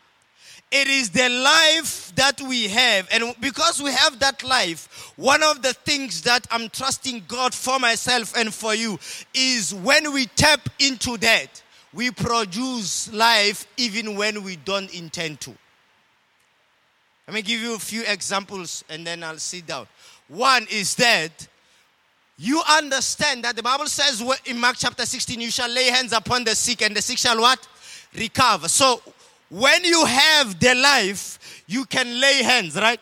It 0.70 0.90
is 0.90 1.12
the 1.12 1.30
life 1.30 2.14
that 2.16 2.42
we 2.42 2.68
have. 2.68 3.08
And 3.12 3.34
because 3.40 3.82
we 3.82 3.92
have 3.92 4.20
that 4.20 4.44
life, 4.44 5.14
one 5.16 5.42
of 5.42 5.62
the 5.62 5.74
things 5.74 6.24
that 6.24 6.46
I'm 6.52 6.70
trusting 6.70 7.24
God 7.28 7.54
for 7.54 7.80
myself 7.80 8.36
and 8.36 8.54
for 8.54 8.76
you 8.76 9.00
is 9.34 9.74
when 9.74 10.12
we 10.12 10.26
tap 10.26 10.68
into 10.80 11.18
that, 11.18 11.64
we 11.94 12.12
produce 12.12 13.12
life 13.14 13.66
even 13.78 14.18
when 14.18 14.44
we 14.44 14.58
don't 14.58 14.94
intend 14.94 15.40
to. 15.42 15.54
Let 17.28 17.34
me 17.34 17.42
give 17.42 17.62
you 17.62 17.76
a 17.76 17.80
few 17.80 18.04
examples 18.06 18.84
and 18.90 19.08
then 19.08 19.24
I'll 19.24 19.38
sit 19.38 19.68
down. 19.68 19.88
One 20.28 20.68
is 20.70 20.96
that 20.96 21.48
you 22.38 22.62
understand 22.70 23.44
that 23.44 23.56
the 23.56 23.64
Bible 23.64 23.88
says 23.88 24.24
in 24.46 24.60
Mark 24.60 24.76
chapter 24.78 25.06
16, 25.06 25.42
you 25.42 25.50
shall 25.50 25.70
lay 25.70 25.86
hands 25.86 26.14
upon 26.14 26.44
the 26.44 26.56
sick 26.56 26.84
and 26.84 26.96
the 26.96 27.02
sick 27.02 27.18
shall 27.18 27.40
what? 27.40 27.68
Recover. 28.16 28.68
So 28.68 29.02
when 29.50 29.84
you 29.84 30.06
have 30.06 30.60
the 30.60 30.76
life, 30.76 31.64
you 31.66 31.86
can 31.86 32.20
lay 32.22 32.44
hands, 32.44 32.76
right? 32.76 33.00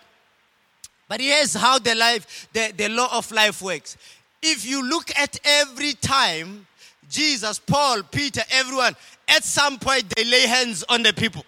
But 1.10 1.20
here's 1.20 1.54
how 1.54 1.80
the 1.80 1.96
life, 1.96 2.48
the, 2.54 2.74
the 2.76 2.90
law 2.90 3.10
of 3.18 3.30
life 3.32 3.62
works. 3.62 3.98
If 4.42 4.66
you 4.66 4.88
look 4.88 5.12
at 5.18 5.38
every 5.44 5.94
time, 5.94 6.66
Jesus, 7.10 7.60
Paul, 7.60 8.04
Peter, 8.04 8.42
everyone, 8.52 8.96
at 9.28 9.44
some 9.44 9.78
point 9.78 10.16
they 10.16 10.24
lay 10.24 10.48
hands 10.48 10.84
on 10.88 11.04
the 11.04 11.14
people. 11.14 11.46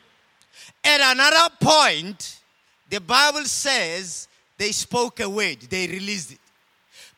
At 0.83 0.99
another 1.15 1.53
point, 1.61 2.39
the 2.89 2.99
Bible 2.99 3.45
says 3.45 4.27
they 4.57 4.71
spoke 4.71 5.19
a 5.19 5.29
word, 5.29 5.61
they 5.69 5.87
released 5.87 6.33
it. 6.33 6.39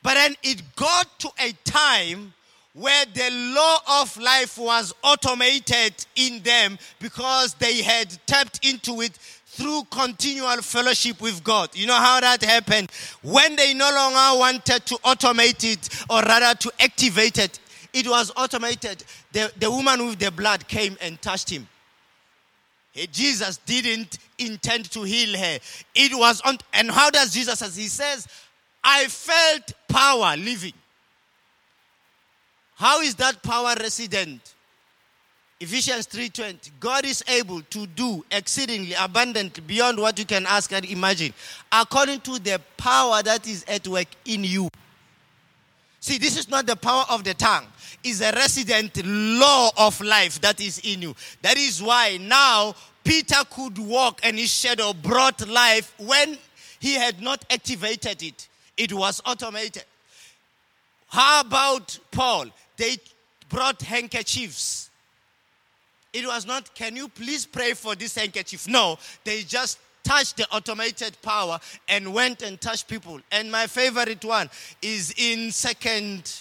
But 0.01 0.15
then 0.15 0.35
it 0.43 0.62
got 0.75 1.19
to 1.19 1.29
a 1.39 1.51
time 1.63 2.33
where 2.73 3.05
the 3.13 3.29
law 3.31 4.01
of 4.01 4.15
life 4.17 4.57
was 4.57 4.93
automated 5.03 5.93
in 6.15 6.41
them 6.43 6.77
because 6.99 7.53
they 7.55 7.81
had 7.81 8.17
tapped 8.25 8.65
into 8.65 9.01
it 9.01 9.17
through 9.45 9.83
continual 9.91 10.62
fellowship 10.62 11.19
with 11.21 11.43
God. 11.43 11.75
You 11.75 11.88
know 11.88 11.95
how 11.95 12.21
that 12.21 12.43
happened? 12.43 12.89
When 13.21 13.55
they 13.55 13.73
no 13.73 13.91
longer 13.91 14.39
wanted 14.39 14.85
to 14.85 14.95
automate 14.99 15.69
it 15.69 16.05
or 16.09 16.21
rather 16.21 16.57
to 16.57 16.71
activate 16.79 17.38
it, 17.38 17.59
it 17.91 18.07
was 18.07 18.31
automated. 18.38 19.03
The, 19.33 19.51
the 19.59 19.69
woman 19.69 20.05
with 20.07 20.19
the 20.19 20.31
blood 20.31 20.67
came 20.67 20.95
and 21.01 21.21
touched 21.21 21.49
him. 21.49 21.67
Jesus 23.12 23.57
didn't 23.65 24.17
intend 24.38 24.91
to 24.91 25.03
heal 25.03 25.38
her. 25.38 25.59
It 25.95 26.17
was 26.17 26.41
on, 26.41 26.57
and 26.73 26.89
how 26.89 27.09
does 27.09 27.33
Jesus 27.33 27.62
as 27.62 27.75
He 27.75 27.88
says, 27.88 28.27
I 28.83 29.07
felt 29.07 29.73
power 29.87 30.35
living. 30.37 30.73
How 32.75 33.01
is 33.01 33.15
that 33.15 33.43
power 33.43 33.75
resident? 33.79 34.53
Ephesians 35.59 36.07
3:20 36.07 36.71
God 36.79 37.03
is 37.03 37.21
able 37.27 37.61
to 37.63 37.85
do 37.87 38.23
exceedingly 38.31 38.93
abundantly 38.93 39.61
beyond 39.61 39.99
what 39.99 40.17
you 40.17 40.23
can 40.23 40.45
ask 40.45 40.71
and 40.71 40.85
imagine 40.85 41.33
according 41.71 42.21
to 42.21 42.39
the 42.39 42.61
power 42.77 43.21
that 43.21 43.45
is 43.45 43.65
at 43.67 43.85
work 43.87 44.07
in 44.23 44.45
you. 44.45 44.69
See, 45.99 46.17
this 46.17 46.37
is 46.37 46.47
not 46.47 46.65
the 46.65 46.77
power 46.77 47.03
of 47.09 47.25
the 47.25 47.33
tongue. 47.33 47.67
It's 48.05 48.21
a 48.21 48.31
resident 48.31 49.05
law 49.05 49.71
of 49.77 49.99
life 49.99 50.39
that 50.39 50.61
is 50.61 50.79
in 50.79 51.01
you. 51.01 51.15
That 51.41 51.57
is 51.57 51.83
why 51.83 52.15
now 52.21 52.73
Peter 53.03 53.43
could 53.49 53.77
walk 53.77 54.21
and 54.23 54.37
his 54.37 54.51
shadow 54.51 54.93
brought 54.93 55.45
life 55.45 55.93
when 55.97 56.37
he 56.79 56.93
had 56.93 57.21
not 57.21 57.43
activated 57.49 58.23
it. 58.23 58.47
It 58.79 58.93
was 58.93 59.21
automated. 59.25 59.83
How 61.09 61.41
about 61.41 61.99
Paul? 62.11 62.45
They 62.77 62.95
brought 63.49 63.81
handkerchiefs. 63.81 64.89
It 66.13 66.25
was 66.25 66.47
not, 66.47 66.73
can 66.73 66.95
you 66.95 67.09
please 67.09 67.45
pray 67.45 67.73
for 67.73 67.93
this 67.93 68.15
handkerchief? 68.15 68.69
No, 68.69 68.97
they 69.25 69.41
just 69.41 69.79
touched 70.01 70.37
the 70.37 70.47
automated 70.49 71.21
power 71.21 71.59
and 71.89 72.13
went 72.13 72.41
and 72.41 72.59
touched 72.59 72.87
people. 72.87 73.19
And 73.33 73.51
my 73.51 73.67
favorite 73.67 74.23
one 74.23 74.49
is 74.81 75.13
in 75.17 75.51
second, 75.51 76.33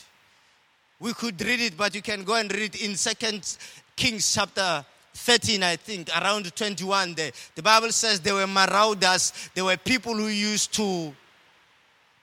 we 1.01 1.13
could 1.15 1.43
read 1.45 1.61
it, 1.61 1.77
but 1.77 1.93
you 1.95 2.03
can 2.03 2.23
go 2.23 2.37
and 2.37 2.53
read 2.53 2.77
it 2.77 2.83
in 2.83 2.95
second 2.95 3.57
Kings 3.97 4.33
chapter 4.33 4.85
13, 5.15 5.65
I 5.65 5.75
think, 5.75 6.09
around 6.17 6.55
21 6.55 7.15
there. 7.15 7.33
The 7.57 7.63
Bible 7.63 7.91
says 7.91 8.21
there 8.21 8.35
were 8.35 8.47
marauders, 8.47 9.33
there 9.57 9.65
were 9.65 9.77
people 9.77 10.15
who 10.15 10.29
used 10.29 10.73
to 10.75 11.13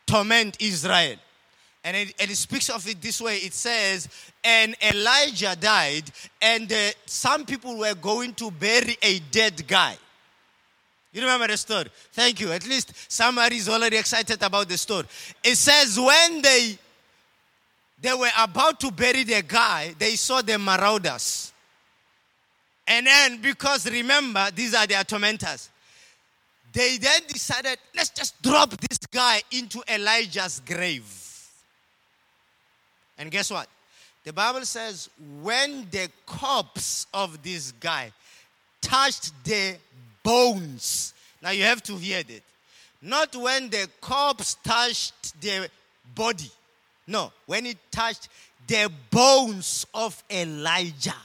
torment 0.05 0.57
Israel. 0.59 1.17
And 1.83 1.95
it, 1.95 2.13
and 2.19 2.31
it, 2.31 2.35
speaks 2.35 2.69
of 2.69 2.87
it 2.87 2.99
this 3.01 3.21
way 3.21 3.37
it 3.37 3.53
says, 3.53 4.09
And 4.43 4.75
Elijah 4.81 5.55
died, 5.55 6.03
and 6.41 6.71
uh, 6.71 6.91
some 7.05 7.45
people 7.45 7.77
were 7.77 7.93
going 7.93 8.33
to 8.35 8.49
bury 8.49 8.97
a 9.01 9.19
dead 9.19 9.67
guy. 9.67 9.95
You 11.13 11.21
remember 11.21 11.47
the 11.47 11.57
story? 11.57 11.85
Thank 12.11 12.41
you. 12.41 12.51
At 12.51 12.67
least 12.67 12.91
somebody 13.09 13.57
is 13.57 13.69
already 13.69 13.97
excited 13.97 14.41
about 14.41 14.67
the 14.67 14.77
story. 14.77 15.05
It 15.43 15.55
says, 15.55 15.97
When 15.99 16.41
they 16.41 16.77
they 18.01 18.13
were 18.13 18.29
about 18.37 18.79
to 18.81 18.91
bury 18.91 19.23
the 19.23 19.41
guy, 19.41 19.95
they 19.97 20.15
saw 20.15 20.41
the 20.41 20.59
marauders. 20.59 21.53
And 22.87 23.07
then, 23.07 23.41
because 23.41 23.89
remember, 23.89 24.49
these 24.53 24.75
are 24.75 24.85
their 24.85 25.03
tormentors. 25.03 25.69
They 26.75 26.97
then 26.97 27.21
decided, 27.29 27.77
let's 27.95 28.09
just 28.09 28.41
drop 28.41 28.71
this 28.71 28.97
guy 29.09 29.41
into 29.49 29.81
Elijah's 29.87 30.61
grave. 30.65 31.05
And 33.17 33.31
guess 33.31 33.49
what? 33.49 33.69
The 34.25 34.33
Bible 34.33 34.65
says, 34.65 35.09
when 35.41 35.87
the 35.89 36.09
corpse 36.25 37.07
of 37.13 37.41
this 37.41 37.71
guy 37.79 38.11
touched 38.81 39.31
the 39.45 39.77
bones. 40.21 41.13
Now 41.41 41.51
you 41.51 41.63
have 41.63 41.81
to 41.83 41.95
hear 41.95 42.21
that. 42.23 42.41
Not 43.01 43.33
when 43.37 43.69
the 43.69 43.87
corpse 44.01 44.57
touched 44.61 45.39
the 45.39 45.69
body. 46.13 46.51
No, 47.07 47.31
when 47.45 47.67
it 47.67 47.77
touched 47.89 48.27
the 48.67 48.91
bones 49.11 49.87
of 49.93 50.21
Elijah. 50.29 51.15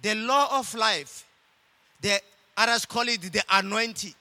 The 0.00 0.14
law 0.14 0.60
of 0.60 0.72
life, 0.74 1.26
the 2.00 2.20
others 2.56 2.84
call 2.86 3.08
it 3.08 3.20
the 3.20 3.42
anointing. 3.50 4.14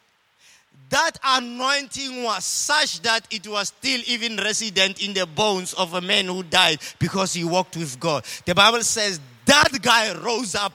That 0.90 1.18
anointing 1.24 2.24
was 2.24 2.46
such 2.46 3.02
that 3.02 3.28
it 3.32 3.48
was 3.48 3.70
still 3.70 4.02
even 4.06 4.38
resident 4.38 5.02
in 5.04 5.14
the 5.14 5.26
bones 5.26 5.74
of 5.74 5.94
a 5.94 6.02
man 6.02 6.26
who 6.26 6.44
died 6.44 6.80
because 7.00 7.34
he 7.34 7.44
walked 7.44 7.78
with 7.78 8.00
God. 8.00 8.24
The 8.46 8.54
Bible 8.54 8.82
says 8.82 9.20
that 9.46 9.70
guy 9.82 10.14
rose 10.14 10.56
up. 10.56 10.74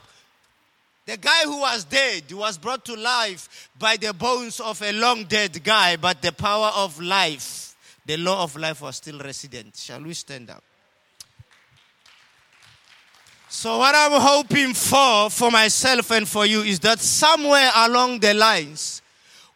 The 1.07 1.17
guy 1.17 1.45
who 1.45 1.61
was 1.61 1.85
dead 1.85 2.31
was 2.33 2.59
brought 2.59 2.85
to 2.85 2.95
life 2.95 3.71
by 3.79 3.97
the 3.97 4.13
bones 4.13 4.61
of 4.61 4.83
a 4.83 4.93
long 4.93 5.25
dead 5.25 5.63
guy, 5.65 5.97
but 5.97 6.21
the 6.21 6.33
power 6.33 6.71
of 6.75 7.01
life, 7.01 7.75
the 8.05 8.17
law 8.19 8.43
of 8.43 8.57
life 8.57 8.83
was 8.83 8.97
still 8.97 9.19
resident. 9.19 9.77
Shall 9.77 10.03
we 10.03 10.15
stand 10.15 10.51
up? 10.51 10.63
So, 13.51 13.79
what 13.79 13.95
I'm 13.95 14.21
hoping 14.21 14.75
for, 14.75 15.31
for 15.31 15.51
myself 15.51 16.11
and 16.11 16.29
for 16.29 16.45
you, 16.45 16.61
is 16.63 16.81
that 16.81 17.01
somewhere 17.01 17.71
along 17.75 18.21
the 18.21 18.35
lines, 18.35 19.01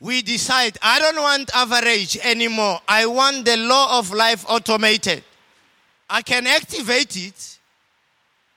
we 0.01 0.23
decide, 0.23 0.79
I 0.81 0.99
don't 0.99 1.21
want 1.21 1.55
average 1.55 2.17
anymore. 2.25 2.81
I 2.89 3.05
want 3.05 3.45
the 3.45 3.59
law 3.59 3.99
of 3.99 4.11
life 4.11 4.47
automated. 4.49 5.23
I 6.09 6.23
can 6.23 6.47
activate 6.47 7.17
it, 7.17 7.59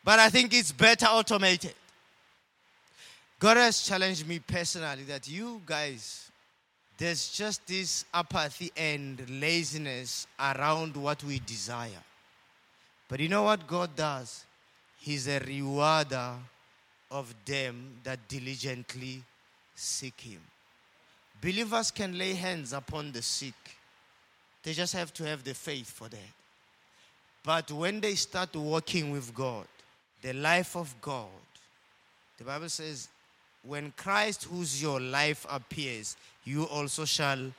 but 0.05 0.19
I 0.19 0.29
think 0.29 0.53
it's 0.53 0.71
better 0.71 1.05
automated. 1.05 1.73
God 3.37 3.57
has 3.57 3.83
challenged 3.83 4.25
me 4.27 4.39
personally 4.39 5.03
that 5.03 5.27
you 5.27 5.61
guys, 5.65 6.31
there's 6.97 7.27
just 7.29 7.67
this 7.67 8.05
apathy 8.13 8.71
and 8.77 9.21
laziness 9.41 10.27
around 10.39 10.95
what 10.95 11.23
we 11.25 11.39
desire. 11.39 12.03
But 13.09 13.19
you 13.19 13.27
know 13.27 13.43
what 13.43 13.67
God 13.67 13.95
does? 13.95 14.45
He's 14.99 15.27
a 15.27 15.39
rewarder 15.39 16.33
of 17.11 17.33
them 17.45 17.97
that 18.03 18.27
diligently 18.27 19.21
seek 19.75 20.19
Him. 20.21 20.41
Believers 21.41 21.91
can 21.91 22.17
lay 22.17 22.33
hands 22.33 22.73
upon 22.73 23.11
the 23.11 23.21
sick, 23.21 23.53
they 24.63 24.73
just 24.73 24.93
have 24.93 25.13
to 25.13 25.25
have 25.25 25.43
the 25.43 25.53
faith 25.53 25.89
for 25.89 26.09
that. 26.09 26.19
But 27.43 27.71
when 27.71 27.99
they 27.99 28.15
start 28.15 28.55
walking 28.55 29.11
with 29.11 29.33
God, 29.35 29.67
the 30.23 30.33
life 30.33 30.75
of 30.75 30.93
God, 31.01 31.27
the 32.39 32.43
Bible 32.43 32.69
says, 32.69 33.07
when 33.63 33.93
Christ, 33.95 34.45
who's 34.45 34.81
your 34.81 34.99
life, 34.99 35.45
appears, 35.49 36.17
you 36.43 36.63
also 36.63 37.05
shall 37.05 37.51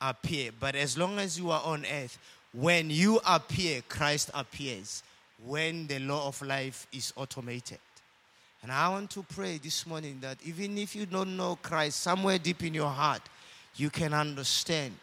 appear. 0.00 0.50
But 0.58 0.74
as 0.74 0.98
long 0.98 1.18
as 1.18 1.38
you 1.38 1.50
are 1.50 1.62
on 1.64 1.84
earth, 1.86 2.18
when 2.52 2.90
you 2.90 3.20
appear, 3.26 3.82
Christ 3.88 4.30
appears 4.34 5.02
when 5.44 5.86
the 5.86 5.98
law 6.00 6.26
of 6.26 6.40
life 6.42 6.86
is 6.92 7.12
automated. 7.16 7.78
And 8.62 8.72
I 8.72 8.88
want 8.88 9.10
to 9.12 9.22
pray 9.22 9.58
this 9.58 9.86
morning 9.86 10.18
that 10.20 10.38
even 10.44 10.78
if 10.78 10.96
you 10.96 11.06
don't 11.06 11.36
know 11.36 11.56
Christ, 11.62 12.00
somewhere 12.00 12.38
deep 12.38 12.64
in 12.64 12.74
your 12.74 12.90
heart, 12.90 13.22
you 13.76 13.88
can 13.90 14.12
understand 14.12 14.94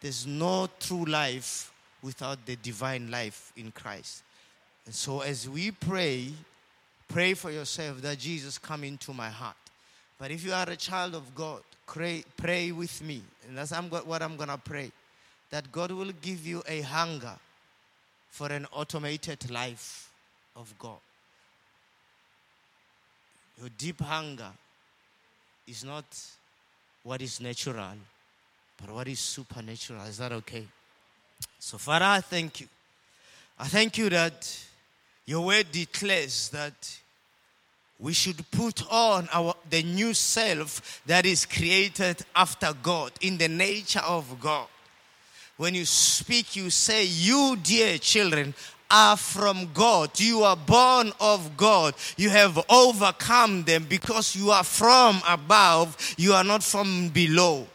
there's 0.00 0.26
no 0.26 0.68
true 0.80 1.04
life 1.04 1.72
without 2.02 2.44
the 2.44 2.56
divine 2.56 3.10
life 3.10 3.52
in 3.56 3.70
Christ. 3.70 4.24
And 4.84 4.94
so 4.94 5.20
as 5.20 5.48
we 5.48 5.70
pray, 5.70 6.32
pray 7.08 7.34
for 7.34 7.50
yourself 7.50 8.02
that 8.02 8.18
Jesus 8.18 8.58
come 8.58 8.84
into 8.84 9.14
my 9.14 9.30
heart. 9.30 9.56
But 10.18 10.30
if 10.30 10.44
you 10.44 10.52
are 10.52 10.68
a 10.68 10.76
child 10.76 11.14
of 11.14 11.34
God, 11.34 11.62
pray, 11.86 12.24
pray 12.36 12.72
with 12.72 13.02
me. 13.02 13.22
And 13.48 13.56
that's 13.56 13.72
what 13.72 14.22
I'm 14.22 14.36
going 14.36 14.48
to 14.48 14.58
pray. 14.58 14.90
That 15.50 15.70
God 15.70 15.92
will 15.92 16.12
give 16.20 16.46
you 16.46 16.62
a 16.66 16.80
hunger 16.80 17.34
for 18.34 18.48
an 18.48 18.66
automated 18.72 19.48
life 19.48 20.10
of 20.56 20.74
God. 20.76 20.98
Your 23.60 23.70
deep 23.78 24.00
hunger 24.00 24.50
is 25.68 25.84
not 25.84 26.04
what 27.04 27.22
is 27.22 27.40
natural, 27.40 27.94
but 28.80 28.92
what 28.92 29.06
is 29.06 29.20
supernatural. 29.20 30.02
Is 30.02 30.18
that 30.18 30.32
okay? 30.32 30.66
So, 31.60 31.78
Father, 31.78 32.06
I 32.06 32.20
thank 32.22 32.62
you. 32.62 32.66
I 33.56 33.68
thank 33.68 33.98
you 33.98 34.10
that 34.10 34.66
your 35.26 35.46
word 35.46 35.70
declares 35.70 36.48
that 36.48 36.98
we 38.00 38.14
should 38.14 38.50
put 38.50 38.82
on 38.90 39.28
our 39.32 39.54
the 39.70 39.84
new 39.84 40.12
self 40.12 41.00
that 41.06 41.24
is 41.24 41.46
created 41.46 42.20
after 42.34 42.72
God 42.82 43.12
in 43.20 43.38
the 43.38 43.46
nature 43.46 44.02
of 44.04 44.40
God. 44.40 44.66
When 45.56 45.74
you 45.74 45.84
speak, 45.84 46.56
you 46.56 46.70
say, 46.70 47.04
You, 47.04 47.56
dear 47.62 47.98
children, 47.98 48.54
are 48.90 49.16
from 49.16 49.70
God. 49.72 50.18
You 50.20 50.42
are 50.42 50.56
born 50.56 51.12
of 51.20 51.56
God. 51.56 51.94
You 52.16 52.30
have 52.30 52.58
overcome 52.68 53.64
them 53.64 53.86
because 53.88 54.36
you 54.36 54.50
are 54.50 54.64
from 54.64 55.20
above. 55.28 56.14
You 56.16 56.32
are 56.34 56.44
not 56.44 56.62
from 56.62 57.08
below. 57.08 57.66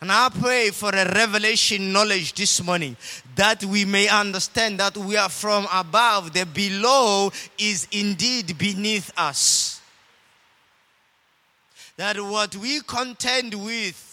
And 0.00 0.10
I 0.10 0.30
pray 0.30 0.70
for 0.70 0.88
a 0.90 1.04
revelation 1.12 1.92
knowledge 1.92 2.32
this 2.32 2.62
morning 2.64 2.96
that 3.36 3.62
we 3.64 3.84
may 3.84 4.08
understand 4.08 4.80
that 4.80 4.96
we 4.96 5.16
are 5.16 5.28
from 5.28 5.66
above. 5.72 6.32
The 6.32 6.46
below 6.46 7.30
is 7.58 7.86
indeed 7.92 8.56
beneath 8.56 9.12
us. 9.16 9.80
That 11.96 12.18
what 12.18 12.56
we 12.56 12.80
contend 12.80 13.54
with 13.54 14.09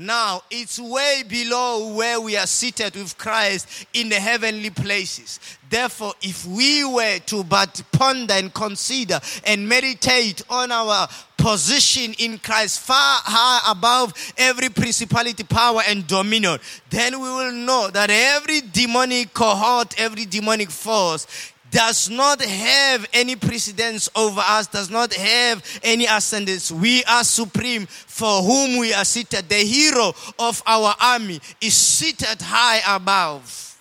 now, 0.00 0.42
it's 0.48 0.78
way 0.78 1.24
below 1.28 1.92
where 1.92 2.20
we 2.20 2.36
are 2.36 2.46
seated 2.46 2.94
with 2.94 3.18
Christ 3.18 3.84
in 3.92 4.08
the 4.08 4.14
heavenly 4.14 4.70
places. 4.70 5.40
Therefore, 5.68 6.12
if 6.22 6.46
we 6.46 6.84
were 6.84 7.18
to 7.18 7.42
but 7.42 7.82
ponder 7.90 8.34
and 8.34 8.54
consider 8.54 9.18
and 9.44 9.68
meditate 9.68 10.42
on 10.48 10.70
our 10.70 11.08
position 11.36 12.14
in 12.20 12.38
Christ 12.38 12.78
far 12.78 13.18
high 13.24 13.72
above 13.72 14.14
every 14.38 14.68
principality, 14.68 15.42
power, 15.42 15.82
and 15.88 16.06
dominion, 16.06 16.60
then 16.90 17.20
we 17.20 17.28
will 17.28 17.50
know 17.50 17.90
that 17.90 18.08
every 18.08 18.60
demonic 18.60 19.34
cohort, 19.34 19.98
every 19.98 20.26
demonic 20.26 20.70
force 20.70 21.26
does 21.70 22.08
not 22.08 22.42
have 22.42 23.06
any 23.12 23.36
precedence 23.36 24.08
over 24.16 24.40
us, 24.40 24.66
does 24.66 24.90
not 24.90 25.12
have 25.14 25.80
any 25.82 26.06
ascendance. 26.06 26.72
We 26.72 27.04
are 27.04 27.24
supreme 27.24 27.86
for 27.86 28.42
whom 28.42 28.78
we 28.78 28.94
are 28.94 29.04
seated. 29.04 29.48
The 29.48 29.56
hero 29.56 30.14
of 30.38 30.62
our 30.66 30.94
army 31.00 31.40
is 31.60 31.74
seated 31.74 32.40
high 32.40 32.80
above. 32.96 33.78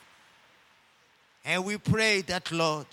And 1.45 1.63
we 1.63 1.78
pray 1.78 2.21
that, 2.21 2.52
Lord, 2.52 2.86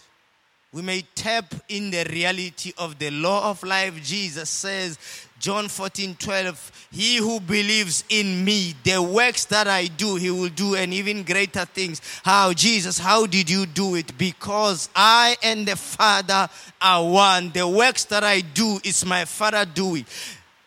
we 0.73 0.83
may 0.83 1.03
tap 1.15 1.55
in 1.69 1.91
the 1.91 2.05
reality 2.11 2.73
of 2.79 2.99
the 2.99 3.11
law 3.11 3.51
of 3.51 3.63
life. 3.63 4.01
Jesus 4.03 4.51
says, 4.51 4.99
John 5.45 5.69
14, 5.69 6.17
12, 6.19 6.89
he 6.91 7.17
who 7.19 7.39
believes 7.39 8.03
in 8.09 8.43
me, 8.47 8.75
the 8.83 9.03
works 9.03 9.45
that 9.45 9.69
I 9.69 9.89
do, 9.89 10.17
he 10.17 10.31
will 10.31 10.49
do, 10.49 10.75
and 10.75 10.95
even 10.95 11.23
greater 11.23 11.67
things. 11.67 12.01
How, 12.25 12.55
Jesus, 12.55 12.99
how 12.99 13.27
did 13.27 13.51
you 13.51 13.67
do 13.67 13.95
it? 13.97 14.17
Because 14.17 14.89
I 14.97 15.37
and 15.43 15.69
the 15.69 15.77
Father 15.77 16.49
are 16.81 17.07
one. 17.07 17.51
The 17.51 17.69
works 17.69 18.05
that 18.07 18.25
I 18.25 18.41
do 18.41 18.81
is 18.85 19.05
my 19.05 19.27
Father 19.27 19.67
doing. 19.67 20.07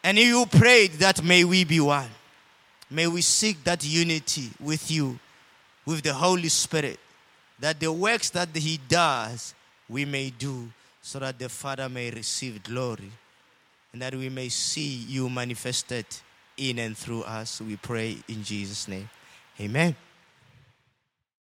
And 0.03 0.19
you 0.19 0.45
prayed 0.45 0.91
that 0.99 1.23
may 1.23 1.43
we 1.43 1.63
be 1.63 1.79
one. 1.79 2.11
May 2.91 3.07
we 3.07 3.21
seek 3.21 3.63
that 3.63 3.83
unity 3.83 4.51
with 4.59 4.91
you, 4.91 5.17
with 5.87 6.03
the 6.03 6.13
Holy 6.13 6.49
Spirit, 6.49 6.99
that 7.59 7.79
the 7.79 7.91
works 7.91 8.29
that 8.29 8.55
He 8.55 8.79
does, 8.87 9.55
we 9.89 10.05
may 10.05 10.29
do 10.29 10.69
so 11.01 11.17
that 11.17 11.39
the 11.39 11.49
Father 11.49 11.89
may 11.89 12.11
receive 12.11 12.61
glory 12.61 13.11
and 13.97 14.01
that 14.03 14.13
we 14.13 14.29
may 14.29 14.47
see 14.47 15.05
you 15.09 15.27
manifested 15.27 16.05
in 16.55 16.77
and 16.77 16.95
through 16.95 17.23
us. 17.23 17.59
We 17.59 17.77
pray 17.77 18.17
in 18.27 18.43
Jesus' 18.43 18.87
name. 18.87 19.09
Amen. 19.59 19.95